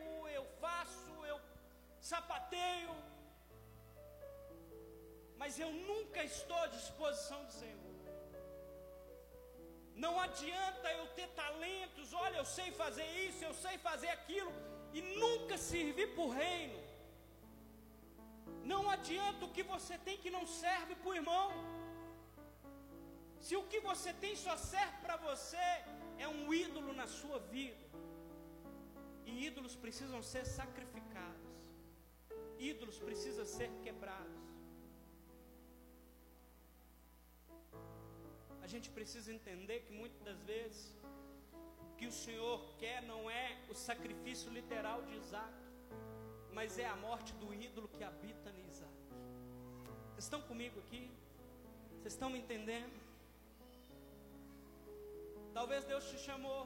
sapateio, 2.12 2.94
mas 5.42 5.60
eu 5.64 5.72
nunca 5.90 6.22
estou 6.34 6.60
à 6.66 6.68
disposição 6.78 7.40
do 7.48 7.54
Senhor. 7.62 7.94
Não 10.04 10.14
adianta 10.26 10.88
eu 11.00 11.06
ter 11.18 11.28
talentos, 11.44 12.08
olha, 12.26 12.38
eu 12.42 12.48
sei 12.58 12.70
fazer 12.84 13.08
isso, 13.28 13.42
eu 13.50 13.54
sei 13.66 13.76
fazer 13.90 14.10
aquilo, 14.18 14.52
e 14.98 15.02
nunca 15.24 15.58
servir 15.72 16.08
para 16.16 16.26
o 16.26 16.34
reino. 16.44 16.80
Não 18.74 18.84
adianta 18.96 19.46
o 19.46 19.54
que 19.56 19.64
você 19.74 19.96
tem 20.08 20.18
que 20.24 20.36
não 20.38 20.46
serve 20.64 20.94
para 20.96 21.12
o 21.12 21.18
irmão. 21.22 21.50
Se 23.46 23.56
o 23.62 23.68
que 23.72 23.80
você 23.90 24.12
tem 24.24 24.36
só 24.46 24.56
serve 24.58 24.98
para 25.06 25.18
você, 25.28 25.68
é 26.26 26.28
um 26.28 26.54
ídolo 26.66 26.94
na 27.02 27.08
sua 27.20 27.40
vida. 27.56 27.86
E 29.30 29.46
ídolos 29.48 29.76
precisam 29.86 30.22
ser 30.34 30.46
sacrificados. 30.60 30.95
Ídolos 32.60 32.98
precisam 33.00 33.46
ser 33.46 33.70
quebrados. 33.84 34.44
A 38.62 38.68
gente 38.68 38.90
precisa 38.90 39.32
entender 39.32 39.82
que 39.82 39.94
muitas 39.94 40.22
das 40.24 40.40
vezes 40.42 40.96
que 41.98 42.08
o 42.08 42.12
Senhor 42.12 42.60
quer 42.80 43.02
não 43.04 43.30
é 43.30 43.58
o 43.70 43.74
sacrifício 43.74 44.52
literal 44.52 45.02
de 45.04 45.16
Isaac, 45.16 45.54
mas 46.52 46.80
é 46.80 46.86
a 46.86 46.96
morte 46.96 47.34
do 47.34 47.54
ídolo 47.54 47.88
que 47.88 48.04
habita 48.04 48.50
em 48.50 48.68
Isaac. 48.68 48.94
Vocês 50.10 50.26
estão 50.26 50.42
comigo 50.42 50.80
aqui? 50.80 51.12
Vocês 51.98 52.14
estão 52.14 52.30
me 52.30 52.40
entendendo? 52.40 52.98
Talvez 55.54 55.84
Deus 55.86 56.06
te 56.10 56.18
chamou. 56.18 56.62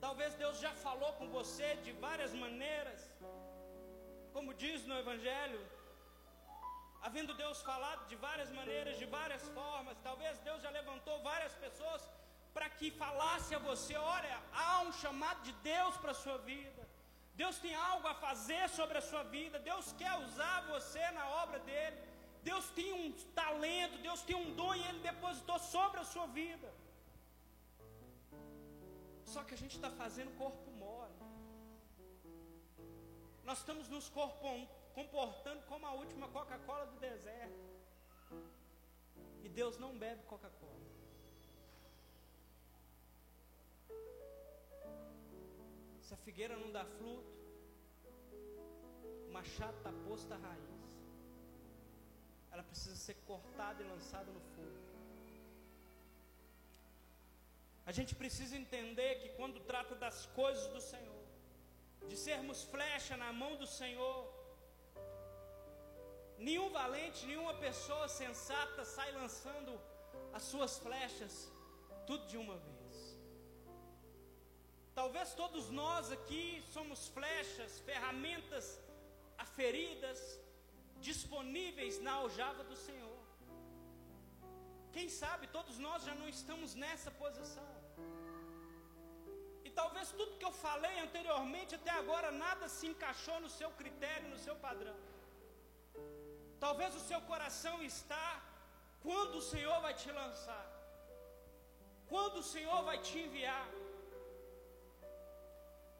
Talvez 0.00 0.34
Deus 0.34 0.58
já 0.58 0.72
falou 0.86 1.12
com 1.18 1.28
você 1.38 1.76
de 1.84 1.92
várias 2.06 2.32
maneiras. 2.34 3.01
Como 4.34 4.54
diz 4.62 4.86
no 4.90 4.96
Evangelho, 5.04 5.60
havendo 7.06 7.34
Deus 7.42 7.60
falado 7.70 8.02
de 8.10 8.16
várias 8.26 8.50
maneiras, 8.60 8.98
de 9.02 9.06
várias 9.18 9.44
formas, 9.58 9.98
talvez 10.08 10.38
Deus 10.48 10.62
já 10.66 10.70
levantou 10.70 11.16
várias 11.30 11.54
pessoas 11.64 12.02
para 12.54 12.68
que 12.78 12.90
falasse 13.02 13.54
a 13.54 13.58
você: 13.70 13.94
olha, 13.96 14.36
há 14.62 14.82
um 14.86 14.92
chamado 15.02 15.42
de 15.48 15.52
Deus 15.72 15.96
para 16.02 16.12
a 16.12 16.20
sua 16.24 16.38
vida. 16.52 16.82
Deus 17.42 17.58
tem 17.64 17.74
algo 17.74 18.06
a 18.08 18.14
fazer 18.26 18.64
sobre 18.78 18.98
a 18.98 19.06
sua 19.10 19.22
vida. 19.36 19.58
Deus 19.70 19.86
quer 20.00 20.14
usar 20.26 20.56
você 20.74 21.04
na 21.18 21.26
obra 21.42 21.58
dele. 21.70 21.98
Deus 22.50 22.66
tem 22.78 22.92
um 22.92 23.12
talento, 23.40 24.02
Deus 24.08 24.22
tem 24.28 24.36
um 24.36 24.50
dom 24.54 24.74
e 24.74 24.84
ele 24.88 25.00
depositou 25.10 25.58
sobre 25.58 26.00
a 26.00 26.04
sua 26.12 26.26
vida. 26.26 26.68
Só 29.32 29.42
que 29.44 29.54
a 29.54 29.60
gente 29.62 29.76
está 29.76 29.90
fazendo 30.02 30.36
corpo. 30.36 30.71
Nós 33.52 33.58
estamos 33.58 33.86
nos 33.86 34.08
comportando 34.94 35.62
como 35.66 35.86
a 35.86 35.92
última 35.92 36.26
Coca-Cola 36.26 36.86
do 36.86 36.98
deserto. 36.98 37.62
E 39.44 39.48
Deus 39.50 39.76
não 39.76 39.90
bebe 39.98 40.22
Coca-Cola. 40.22 40.86
Se 46.00 46.14
a 46.14 46.16
figueira 46.16 46.56
não 46.56 46.72
dá 46.72 46.86
fruto, 46.86 47.30
o 49.28 49.30
machado 49.30 49.76
está 49.76 49.92
posto 50.08 50.32
a 50.32 50.38
raiz. 50.38 50.96
Ela 52.50 52.62
precisa 52.62 52.96
ser 52.96 53.16
cortada 53.26 53.82
e 53.82 53.86
lançada 53.86 54.32
no 54.32 54.40
fogo. 54.54 54.80
A 57.84 57.92
gente 57.92 58.14
precisa 58.14 58.56
entender 58.56 59.16
que 59.20 59.28
quando 59.40 59.60
trata 59.60 59.94
das 59.94 60.24
coisas 60.40 60.68
do 60.68 60.80
Senhor, 60.80 61.21
de 62.10 62.16
sermos 62.16 62.62
flecha 62.74 63.16
na 63.16 63.32
mão 63.32 63.52
do 63.62 63.66
Senhor, 63.66 64.18
nenhum 66.46 66.70
valente, 66.70 67.26
nenhuma 67.30 67.54
pessoa 67.66 68.06
sensata 68.08 68.84
sai 68.84 69.10
lançando 69.12 69.72
as 70.32 70.44
suas 70.52 70.78
flechas 70.78 71.34
tudo 72.06 72.26
de 72.32 72.36
uma 72.44 72.56
vez. 72.56 72.94
Talvez 74.94 75.28
todos 75.42 75.70
nós 75.70 76.10
aqui 76.16 76.62
somos 76.74 77.08
flechas, 77.16 77.78
ferramentas 77.90 78.66
aferidas, 79.38 80.20
disponíveis 81.00 82.00
na 82.06 82.12
aljava 82.22 82.62
do 82.70 82.76
Senhor. 82.76 83.18
Quem 84.92 85.08
sabe 85.08 85.46
todos 85.58 85.78
nós 85.78 86.04
já 86.08 86.14
não 86.14 86.28
estamos 86.28 86.74
nessa 86.74 87.10
posição. 87.10 87.71
Talvez 89.80 90.08
tudo 90.18 90.38
que 90.38 90.48
eu 90.50 90.54
falei 90.66 90.94
anteriormente 91.06 91.76
até 91.78 91.92
agora 92.02 92.30
nada 92.44 92.66
se 92.76 92.86
encaixou 92.92 93.38
no 93.44 93.50
seu 93.58 93.70
critério, 93.80 94.32
no 94.34 94.40
seu 94.46 94.56
padrão. 94.66 94.96
Talvez 96.64 96.90
o 97.00 97.04
seu 97.10 97.20
coração 97.30 97.76
está 97.92 98.26
quando 99.06 99.36
o 99.38 99.46
Senhor 99.52 99.78
vai 99.86 99.94
te 100.02 100.10
lançar. 100.20 100.66
Quando 102.12 102.36
o 102.42 102.48
Senhor 102.54 102.80
vai 102.90 102.98
te 103.06 103.16
enviar. 103.24 103.68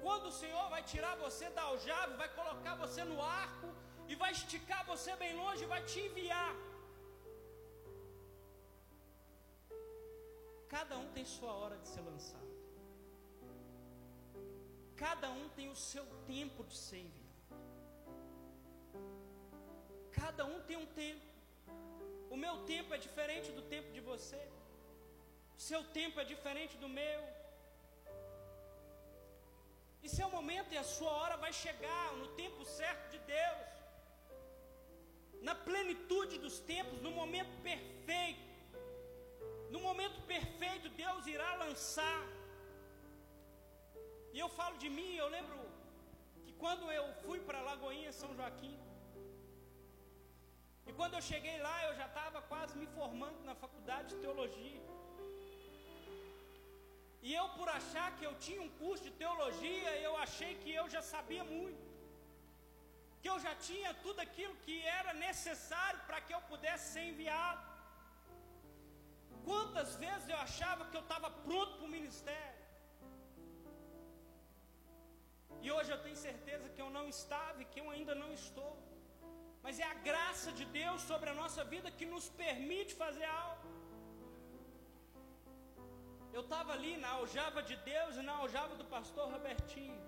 Quando 0.04 0.26
o 0.30 0.36
Senhor 0.40 0.66
vai 0.74 0.82
tirar 0.92 1.14
você 1.24 1.48
da 1.56 1.62
aljava, 1.70 2.20
vai 2.22 2.28
colocar 2.40 2.74
você 2.84 3.02
no 3.10 3.18
arco 3.22 3.68
e 4.10 4.14
vai 4.22 4.30
esticar 4.32 4.84
você 4.92 5.14
bem 5.16 5.34
longe 5.42 5.62
e 5.64 5.72
vai 5.74 5.82
te 5.90 6.00
enviar. 6.06 6.54
Cada 10.74 10.96
um 11.02 11.08
tem 11.16 11.24
sua 11.24 11.52
hora 11.52 11.76
de 11.82 11.88
ser 11.88 12.00
lançado. 12.00 12.51
Cada 15.04 15.28
um 15.38 15.44
tem 15.56 15.68
o 15.74 15.78
seu 15.90 16.04
tempo 16.32 16.60
de 16.70 16.76
ser 16.86 17.00
enviado. 17.06 17.56
Cada 20.18 20.44
um 20.52 20.58
tem 20.68 20.76
um 20.82 20.88
tempo. 21.02 21.26
O 22.34 22.36
meu 22.44 22.54
tempo 22.72 22.94
é 22.96 22.98
diferente 23.06 23.48
do 23.56 23.62
tempo 23.74 23.88
de 23.96 24.02
você. 24.10 24.42
O 25.58 25.62
seu 25.70 25.80
tempo 25.98 26.20
é 26.22 26.24
diferente 26.32 26.76
do 26.82 26.88
meu. 27.00 27.22
E 30.04 30.08
seu 30.18 30.28
momento 30.36 30.72
e 30.72 30.78
a 30.82 30.86
sua 30.96 31.12
hora 31.20 31.36
vai 31.44 31.52
chegar 31.64 32.06
no 32.20 32.28
tempo 32.42 32.64
certo 32.64 33.04
de 33.14 33.18
Deus. 33.36 33.68
Na 35.48 35.56
plenitude 35.68 36.38
dos 36.38 36.58
tempos, 36.72 37.02
no 37.06 37.12
momento 37.20 37.54
perfeito. 37.70 38.46
No 39.74 39.80
momento 39.88 40.20
perfeito, 40.34 40.88
Deus 41.02 41.26
irá 41.34 41.50
lançar. 41.64 42.22
E 44.34 44.38
eu 44.44 44.48
falo 44.60 44.76
de 44.82 44.88
mim, 44.98 45.12
eu 45.22 45.28
lembro 45.36 45.58
que 46.44 46.52
quando 46.62 46.84
eu 46.98 47.06
fui 47.22 47.38
para 47.48 47.66
Lagoinha, 47.68 48.12
São 48.20 48.30
Joaquim, 48.38 48.76
e 50.88 50.92
quando 50.98 51.14
eu 51.16 51.22
cheguei 51.30 51.56
lá, 51.66 51.76
eu 51.88 51.94
já 52.00 52.06
estava 52.06 52.40
quase 52.52 52.74
me 52.80 52.86
formando 52.98 53.40
na 53.48 53.54
faculdade 53.62 54.08
de 54.12 54.20
teologia. 54.24 54.80
E 57.26 57.32
eu, 57.40 57.46
por 57.56 57.68
achar 57.78 58.08
que 58.16 58.24
eu 58.28 58.34
tinha 58.46 58.62
um 58.66 58.72
curso 58.80 59.04
de 59.08 59.12
teologia, 59.22 59.90
eu 60.06 60.14
achei 60.24 60.52
que 60.62 60.70
eu 60.80 60.86
já 60.94 61.02
sabia 61.14 61.44
muito. 61.44 61.84
Que 63.20 63.30
eu 63.32 63.38
já 63.44 63.54
tinha 63.68 63.90
tudo 64.04 64.18
aquilo 64.26 64.54
que 64.64 64.76
era 65.00 65.12
necessário 65.26 66.00
para 66.08 66.20
que 66.20 66.34
eu 66.36 66.40
pudesse 66.52 66.86
ser 66.94 67.04
enviado. 67.10 67.62
Quantas 69.48 69.90
vezes 70.04 70.28
eu 70.28 70.40
achava 70.48 70.88
que 70.90 70.96
eu 70.96 71.04
estava 71.06 71.30
pronto 71.46 71.72
para 71.76 71.88
o 71.88 71.94
ministério? 71.98 72.51
E 75.64 75.70
hoje 75.74 75.90
eu 75.94 76.00
tenho 76.04 76.18
certeza 76.28 76.72
que 76.74 76.82
eu 76.84 76.90
não 76.96 77.04
estava 77.16 77.58
e 77.62 77.68
que 77.72 77.80
eu 77.82 77.88
ainda 77.94 78.14
não 78.22 78.30
estou. 78.40 78.72
Mas 79.64 79.78
é 79.84 79.86
a 79.90 79.98
graça 80.08 80.50
de 80.58 80.64
Deus 80.80 81.00
sobre 81.10 81.28
a 81.32 81.36
nossa 81.40 81.62
vida 81.72 81.96
que 81.98 82.06
nos 82.14 82.26
permite 82.44 82.94
fazer 83.02 83.28
algo. 83.42 83.68
Eu 86.36 86.42
estava 86.46 86.70
ali 86.76 86.92
na 87.04 87.10
aljava 87.18 87.62
de 87.70 87.76
Deus 87.92 88.16
e 88.16 88.22
na 88.28 88.34
aljava 88.42 88.74
do 88.80 88.86
pastor 88.96 89.26
Robertinho. 89.34 90.00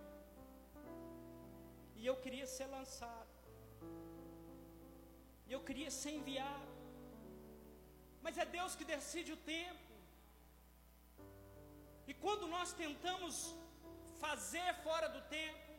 E 2.01 2.07
eu 2.11 2.17
queria 2.25 2.47
ser 2.57 2.67
lançado. 2.77 3.35
E 5.49 5.53
eu 5.57 5.61
queria 5.69 5.91
ser 6.01 6.13
enviado. 6.19 6.73
Mas 8.25 8.39
é 8.43 8.47
Deus 8.59 8.75
que 8.79 8.93
decide 8.97 9.33
o 9.37 9.43
tempo. 9.55 9.93
E 12.11 12.15
quando 12.25 12.47
nós 12.55 12.73
tentamos 12.83 13.35
fazer 14.25 14.69
fora 14.87 15.09
do 15.17 15.21
tempo, 15.39 15.73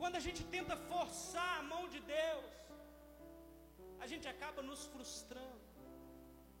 quando 0.00 0.16
a 0.20 0.24
gente 0.26 0.42
tenta 0.54 0.76
forçar 0.92 1.52
a 1.58 1.66
mão 1.72 1.82
de 1.94 2.00
Deus, 2.00 2.52
a 4.04 4.06
gente 4.12 4.26
acaba 4.34 4.60
nos 4.70 4.82
frustrando, 4.92 5.66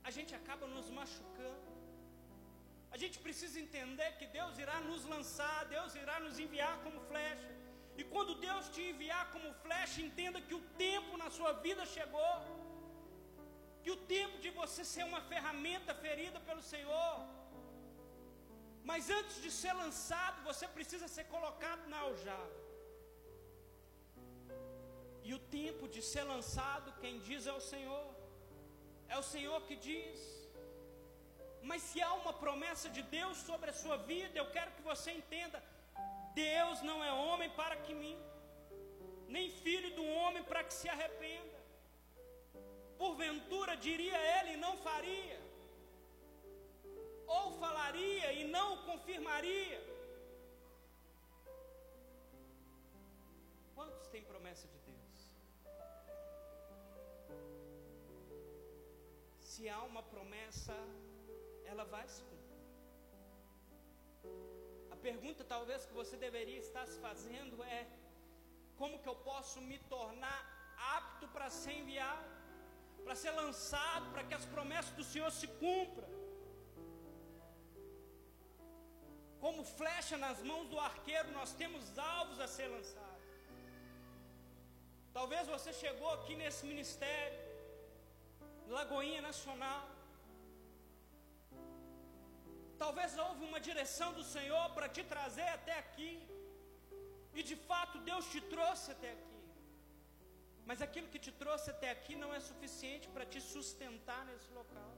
a 0.08 0.10
gente 0.16 0.34
acaba 0.40 0.66
nos 0.76 0.88
machucando. 0.98 1.70
A 2.94 2.96
gente 3.02 3.16
precisa 3.26 3.56
entender 3.64 4.10
que 4.18 4.26
Deus 4.38 4.54
irá 4.64 4.76
nos 4.90 5.04
lançar, 5.12 5.58
Deus 5.76 5.94
irá 5.94 6.16
nos 6.24 6.38
enviar 6.44 6.74
como 6.84 7.00
flecha. 7.10 7.50
E 8.00 8.04
quando 8.12 8.40
Deus 8.46 8.68
te 8.74 8.82
enviar 8.92 9.24
como 9.34 9.48
flecha, 9.64 10.00
entenda 10.08 10.40
que 10.40 10.56
o 10.58 10.64
tempo 10.86 11.16
na 11.22 11.30
sua 11.38 11.52
vida 11.66 11.84
chegou 11.96 12.34
que 13.82 13.90
o 13.90 14.00
tempo 14.14 14.36
de 14.44 14.50
você 14.50 14.84
ser 14.84 15.04
uma 15.10 15.20
ferramenta 15.32 15.92
ferida 15.94 16.38
pelo 16.48 16.62
Senhor. 16.62 17.14
Mas 18.84 19.10
antes 19.18 19.36
de 19.44 19.50
ser 19.50 19.72
lançado, 19.72 20.42
você 20.48 20.66
precisa 20.76 21.06
ser 21.08 21.24
colocado 21.34 21.86
na 21.92 21.98
aljava. 22.06 22.58
E 25.28 25.34
o 25.34 25.38
tempo 25.38 25.86
de 25.94 26.02
ser 26.02 26.24
lançado, 26.24 26.94
quem 27.00 27.18
diz 27.28 27.46
é 27.46 27.52
o 27.52 27.66
Senhor. 27.72 28.06
É 29.08 29.18
o 29.18 29.22
Senhor 29.34 29.60
que 29.68 29.76
diz. 29.76 30.18
Mas 31.62 31.82
se 31.82 32.00
há 32.00 32.12
uma 32.14 32.32
promessa 32.32 32.88
de 32.88 33.02
Deus 33.02 33.36
sobre 33.48 33.70
a 33.70 33.78
sua 33.82 33.96
vida, 33.96 34.38
eu 34.38 34.50
quero 34.56 34.72
que 34.76 34.82
você 34.90 35.10
entenda: 35.20 35.62
Deus 36.34 36.80
não 36.82 36.98
é 37.04 37.12
homem 37.12 37.50
para 37.50 37.76
que 37.76 37.94
mim, 38.02 38.18
nem 39.28 39.50
filho 39.50 39.94
do 39.94 40.04
homem 40.04 40.42
para 40.42 40.64
que 40.64 40.74
se 40.80 40.88
arrependa 40.88 41.60
porventura 43.00 43.74
diria 43.76 44.18
ele 44.38 44.58
não 44.58 44.76
faria, 44.76 45.39
ou 47.38 47.46
falaria 47.62 48.28
e 48.40 48.42
não 48.56 48.68
confirmaria. 48.88 49.78
Quantos 53.76 54.06
têm 54.12 54.24
promessa 54.32 54.66
de 54.74 54.78
Deus? 54.88 55.18
Se 59.50 59.68
há 59.68 59.80
uma 59.92 60.02
promessa, 60.14 60.76
ela 61.70 61.84
vai 61.94 62.06
se 62.14 62.22
cumprir. 62.30 62.66
A 64.94 64.96
pergunta 65.08 65.52
talvez 65.54 65.86
que 65.86 65.94
você 66.02 66.16
deveria 66.26 66.60
estar 66.66 66.84
se 66.92 66.98
fazendo 67.06 67.56
é: 67.78 67.80
como 68.80 69.00
que 69.02 69.10
eu 69.12 69.18
posso 69.30 69.60
me 69.70 69.78
tornar 69.94 70.40
apto 70.98 71.26
para 71.28 71.48
ser 71.62 71.74
enviado? 71.80 72.40
para 73.04 73.14
ser 73.14 73.32
lançado, 73.32 74.10
para 74.12 74.22
que 74.22 74.34
as 74.34 74.44
promessas 74.44 74.92
do 74.92 75.02
Senhor 75.02 75.30
se 75.32 75.46
cumpram. 75.62 76.19
Como 79.44 79.60
flecha 79.78 80.16
nas 80.24 80.38
mãos 80.48 80.66
do 80.72 80.78
arqueiro, 80.88 81.30
nós 81.38 81.52
temos 81.60 81.84
alvos 82.14 82.38
a 82.46 82.48
ser 82.56 82.68
lançados. 82.76 83.10
Talvez 85.18 85.44
você 85.54 85.70
chegou 85.82 86.10
aqui 86.16 86.34
nesse 86.42 86.64
ministério, 86.72 87.38
Lagoinha 88.76 89.22
Nacional. 89.28 89.86
Talvez 92.82 93.16
houve 93.24 93.42
uma 93.48 93.60
direção 93.68 94.10
do 94.18 94.24
Senhor 94.34 94.66
para 94.76 94.88
te 94.96 95.02
trazer 95.14 95.48
até 95.58 95.74
aqui. 95.84 96.12
E 97.38 97.42
de 97.50 97.56
fato 97.68 97.98
Deus 98.10 98.26
te 98.32 98.40
trouxe 98.54 98.88
até 98.94 99.10
aqui. 99.16 99.38
Mas 100.68 100.80
aquilo 100.86 101.08
que 101.12 101.20
te 101.26 101.32
trouxe 101.42 101.68
até 101.74 101.88
aqui 101.96 102.14
não 102.22 102.32
é 102.38 102.40
suficiente 102.50 103.08
para 103.14 103.26
te 103.32 103.40
sustentar 103.52 104.22
nesse 104.30 104.50
local. 104.60 104.90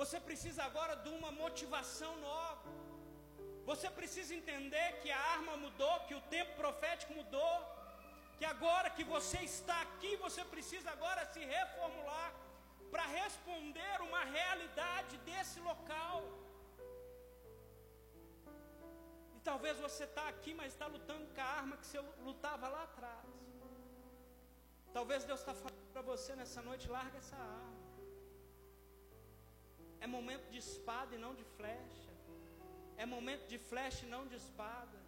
Você 0.00 0.18
precisa 0.28 0.62
agora 0.64 0.94
de 1.04 1.10
uma 1.18 1.30
motivação 1.42 2.12
nova. 2.28 2.70
Você 3.70 3.88
precisa 3.98 4.34
entender 4.34 4.88
que 5.00 5.10
a 5.10 5.20
arma 5.36 5.56
mudou, 5.64 5.94
que 6.08 6.14
o 6.14 6.24
tempo 6.36 6.52
profético 6.62 7.12
mudou, 7.20 7.56
que 8.38 8.44
agora 8.44 8.90
que 8.90 9.04
você 9.04 9.38
está 9.50 9.76
aqui, 9.82 10.16
você 10.16 10.42
precisa 10.54 10.90
agora 10.90 11.24
se 11.34 11.42
reformular 11.56 12.30
para 12.92 13.04
responder 13.20 13.94
uma 14.08 14.22
realidade 14.38 15.16
desse 15.28 15.60
local. 15.60 16.16
E 19.36 19.40
talvez 19.50 19.78
você 19.86 20.04
está 20.04 20.26
aqui, 20.32 20.52
mas 20.54 20.72
está 20.72 20.86
lutando 20.86 21.26
com 21.34 21.40
a 21.40 21.44
arma 21.60 21.76
que 21.76 21.86
você 21.86 22.00
lutava 22.28 22.68
lá 22.68 22.82
atrás. 22.82 23.26
Talvez 24.92 25.24
Deus 25.24 25.40
está 25.40 25.54
falando 25.54 25.92
para 25.92 26.02
você 26.02 26.34
nessa 26.40 26.60
noite: 26.60 26.88
larga 26.88 27.18
essa 27.18 27.36
arma. 27.36 27.81
É 30.04 30.06
momento 30.16 30.46
de 30.54 30.58
espada 30.66 31.10
e 31.16 31.22
não 31.24 31.32
de 31.40 31.44
flecha. 31.56 32.12
É 33.02 33.06
momento 33.14 33.44
de 33.52 33.58
flecha 33.70 34.00
e 34.06 34.12
não 34.14 34.22
de 34.30 34.36
espada. 34.42 34.98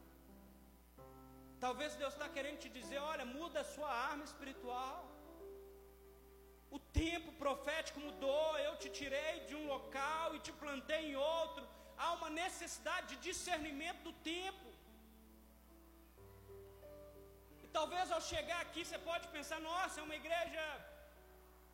Talvez 1.64 1.90
Deus 2.02 2.12
está 2.14 2.28
querendo 2.36 2.58
te 2.64 2.70
dizer: 2.78 3.00
olha, 3.12 3.24
muda 3.38 3.58
a 3.60 3.70
sua 3.74 3.90
arma 4.10 4.24
espiritual. 4.30 5.00
O 6.76 6.78
tempo 7.04 7.30
profético 7.44 7.98
mudou. 8.06 8.50
Eu 8.66 8.74
te 8.82 8.88
tirei 8.98 9.34
de 9.48 9.54
um 9.60 9.66
local 9.74 10.28
e 10.36 10.44
te 10.46 10.52
plantei 10.62 11.00
em 11.10 11.16
outro. 11.38 11.64
Há 12.02 12.08
uma 12.18 12.30
necessidade 12.42 13.06
de 13.12 13.18
discernimento 13.28 14.00
do 14.08 14.14
tempo. 14.34 14.68
E 17.64 17.68
talvez 17.78 18.06
ao 18.16 18.22
chegar 18.32 18.60
aqui 18.66 18.82
você 18.84 19.00
pode 19.10 19.26
pensar: 19.36 19.60
nossa, 19.70 19.98
é 20.00 20.06
uma 20.08 20.20
igreja 20.22 20.64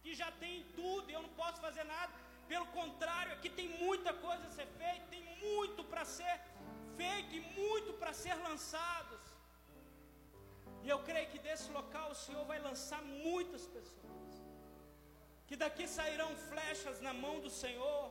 que 0.02 0.12
já 0.22 0.30
tem 0.42 0.56
tudo 0.80 1.06
e 1.10 1.16
eu 1.18 1.24
não 1.28 1.34
posso 1.42 1.60
fazer 1.68 1.86
nada. 1.94 2.12
Pelo 2.52 2.66
contrário, 2.78 3.32
aqui 3.34 3.50
tem 3.58 3.68
muita 3.84 4.12
coisa 4.26 4.44
a 4.46 4.54
ser 4.56 4.68
feita, 4.80 5.12
tem 5.14 5.24
muito 5.46 5.82
para 5.90 6.04
ser 6.04 6.34
feito 7.00 7.32
e 7.38 7.42
muito 7.60 7.92
para 8.00 8.12
ser 8.22 8.34
lançados. 8.48 9.22
E 10.84 10.88
eu 10.94 10.98
creio 11.08 11.28
que 11.32 11.40
desse 11.46 11.68
local 11.78 12.08
o 12.10 12.20
Senhor 12.24 12.44
vai 12.50 12.58
lançar 12.68 13.00
muitas 13.26 13.64
pessoas. 13.76 14.32
Que 15.46 15.56
daqui 15.62 15.86
sairão 15.86 16.30
flechas 16.50 17.00
na 17.06 17.14
mão 17.24 17.36
do 17.46 17.52
Senhor 17.62 18.04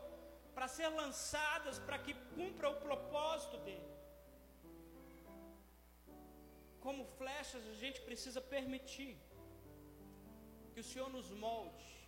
para 0.55 0.69
ser 0.77 0.89
lançadas 1.01 1.77
para 1.87 1.99
que 2.05 2.13
cumpra 2.35 2.69
o 2.69 2.79
propósito 2.87 3.57
dele. 3.67 3.93
Como 6.85 7.11
flechas, 7.19 7.63
a 7.75 7.77
gente 7.83 8.01
precisa 8.09 8.41
permitir 8.55 9.13
que 10.73 10.79
o 10.79 10.89
Senhor 10.91 11.09
nos 11.17 11.29
molde. 11.45 11.98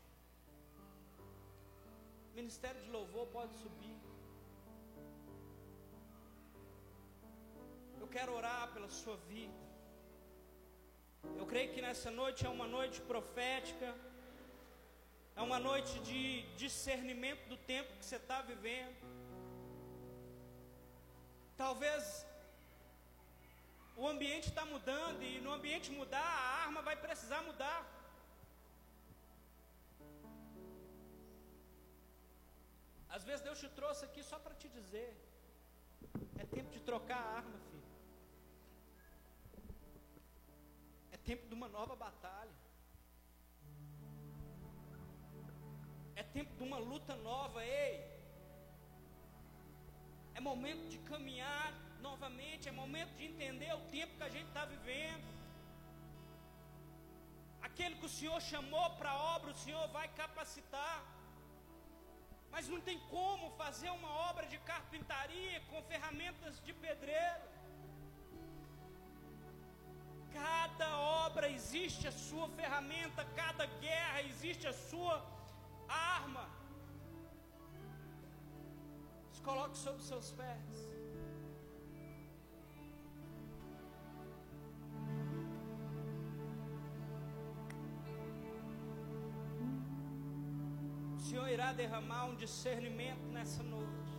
Ministério 2.40 2.82
de 2.82 2.90
louvor 2.90 3.28
pode 3.28 3.54
subir. 3.64 3.98
Eu 8.00 8.08
quero 8.08 8.34
orar 8.34 8.72
pela 8.74 8.90
sua 8.90 9.18
vida. 9.32 9.62
Eu 11.40 11.46
creio 11.46 11.72
que 11.74 11.82
nessa 11.82 12.10
noite 12.10 12.46
é 12.46 12.50
uma 12.50 12.68
noite 12.68 13.00
profética, 13.02 13.94
é 15.36 15.42
uma 15.42 15.60
noite 15.60 16.00
de 16.00 16.22
discernimento 16.64 17.48
do 17.48 17.58
tempo 17.58 17.98
que 18.00 18.06
você 18.06 18.16
está 18.16 18.42
vivendo. 18.42 18.96
Talvez 21.58 22.26
o 23.96 24.08
ambiente 24.08 24.48
está 24.50 24.66
mudando 24.66 25.22
e 25.22 25.40
no 25.42 25.52
ambiente 25.52 25.92
mudar, 25.92 26.26
a 26.26 26.64
arma 26.64 26.82
vai 26.82 26.96
precisar 26.96 27.42
mudar. 27.44 28.01
Às 33.16 33.24
vezes 33.28 33.42
Deus 33.48 33.60
te 33.64 33.70
trouxe 33.80 34.04
aqui 34.08 34.22
só 34.32 34.38
para 34.44 34.56
te 34.62 34.68
dizer: 34.78 35.10
é 36.44 36.46
tempo 36.58 36.70
de 36.76 36.82
trocar 36.90 37.22
a 37.24 37.32
arma, 37.40 37.58
filho. 37.70 37.90
É 41.16 41.18
tempo 41.30 41.46
de 41.50 41.54
uma 41.60 41.70
nova 41.78 41.96
batalha. 42.06 42.58
É 46.22 46.24
tempo 46.38 46.54
de 46.60 46.64
uma 46.70 46.80
luta 46.92 47.16
nova, 47.30 47.60
ei. 47.66 47.94
É 50.38 50.40
momento 50.50 50.86
de 50.94 51.00
caminhar 51.12 51.70
novamente, 52.08 52.70
é 52.70 52.72
momento 52.84 53.14
de 53.20 53.26
entender 53.32 53.72
o 53.80 53.86
tempo 53.98 54.18
que 54.18 54.28
a 54.30 54.34
gente 54.36 54.48
está 54.48 54.66
vivendo. 54.74 55.30
Aquele 57.68 57.96
que 58.00 58.08
o 58.10 58.16
Senhor 58.18 58.40
chamou 58.52 58.88
para 59.00 59.12
a 59.12 59.22
obra, 59.36 59.52
o 59.52 59.62
Senhor 59.66 59.86
vai 59.98 60.08
capacitar. 60.22 60.98
Mas 62.54 62.68
não 62.68 62.82
tem 62.82 63.00
como 63.16 63.52
fazer 63.52 63.90
uma 63.90 64.12
obra 64.30 64.46
de 64.46 64.58
carpintaria 64.72 65.60
com 65.70 65.82
ferramentas 65.84 66.62
de 66.66 66.74
pedreiro. 66.74 67.46
Cada 70.34 70.90
obra 71.26 71.50
existe 71.50 72.08
a 72.08 72.12
sua 72.12 72.48
ferramenta, 72.50 73.26
cada 73.36 73.66
guerra 73.86 74.22
existe 74.24 74.68
a 74.68 74.74
sua 74.74 75.16
arma. 75.88 76.46
Se 79.34 79.42
coloque 79.42 79.78
sobre 79.78 80.04
seus 80.04 80.32
pés. 80.32 81.01
Senhor 91.32 91.48
irá 91.48 91.72
derramar 91.72 92.26
um 92.26 92.36
discernimento 92.36 93.26
nessa 93.32 93.64
noite. 93.64 94.12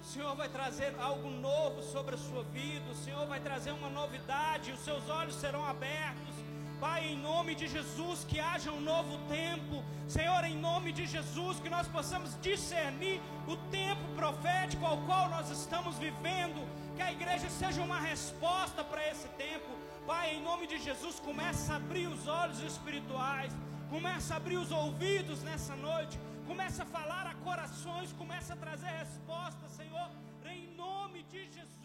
O 0.00 0.04
Senhor 0.04 0.34
vai 0.34 0.48
trazer 0.48 0.92
algo 0.98 1.30
novo 1.30 1.80
sobre 1.80 2.16
a 2.16 2.18
sua 2.18 2.42
vida. 2.42 2.90
O 2.90 2.96
Senhor 2.96 3.24
vai 3.28 3.38
trazer 3.38 3.70
uma 3.70 3.88
novidade. 3.88 4.72
Os 4.72 4.80
seus 4.80 5.08
olhos 5.08 5.36
serão 5.36 5.64
abertos. 5.64 6.34
Pai, 6.80 7.06
em 7.06 7.16
nome 7.16 7.54
de 7.54 7.68
Jesus, 7.68 8.24
que 8.24 8.40
haja 8.40 8.72
um 8.72 8.80
novo 8.80 9.16
tempo. 9.28 9.84
Senhor, 10.08 10.42
em 10.42 10.56
nome 10.56 10.90
de 10.90 11.06
Jesus, 11.06 11.60
que 11.60 11.68
nós 11.68 11.86
possamos 11.86 12.36
discernir 12.40 13.22
o 13.46 13.56
tempo 13.70 14.02
profético 14.16 14.84
ao 14.84 14.98
qual 15.02 15.28
nós 15.28 15.50
estamos 15.50 15.98
vivendo. 15.98 16.68
Que 16.96 17.02
a 17.02 17.12
igreja 17.12 17.48
seja 17.48 17.80
uma 17.80 18.00
resposta 18.00 18.82
para 18.82 19.08
esse 19.08 19.28
tempo. 19.46 19.70
Pai, 20.04 20.34
em 20.34 20.42
nome 20.42 20.66
de 20.66 20.78
Jesus, 20.80 21.20
começa 21.20 21.74
a 21.74 21.76
abrir 21.76 22.08
os 22.08 22.26
olhos 22.26 22.60
espirituais. 22.60 23.52
Começa 23.90 24.34
a 24.34 24.36
abrir 24.36 24.56
os 24.56 24.70
ouvidos 24.70 25.42
nessa 25.42 25.74
noite. 25.74 26.18
Começa 26.46 26.84
a 26.84 26.86
falar 26.86 27.26
a 27.26 27.34
corações. 27.46 28.12
Começa 28.12 28.52
a 28.54 28.56
trazer 28.56 28.86
respostas, 28.86 29.72
Senhor. 29.72 30.08
Em 30.44 30.68
nome 30.76 31.24
de 31.24 31.40
Jesus, 31.56 31.79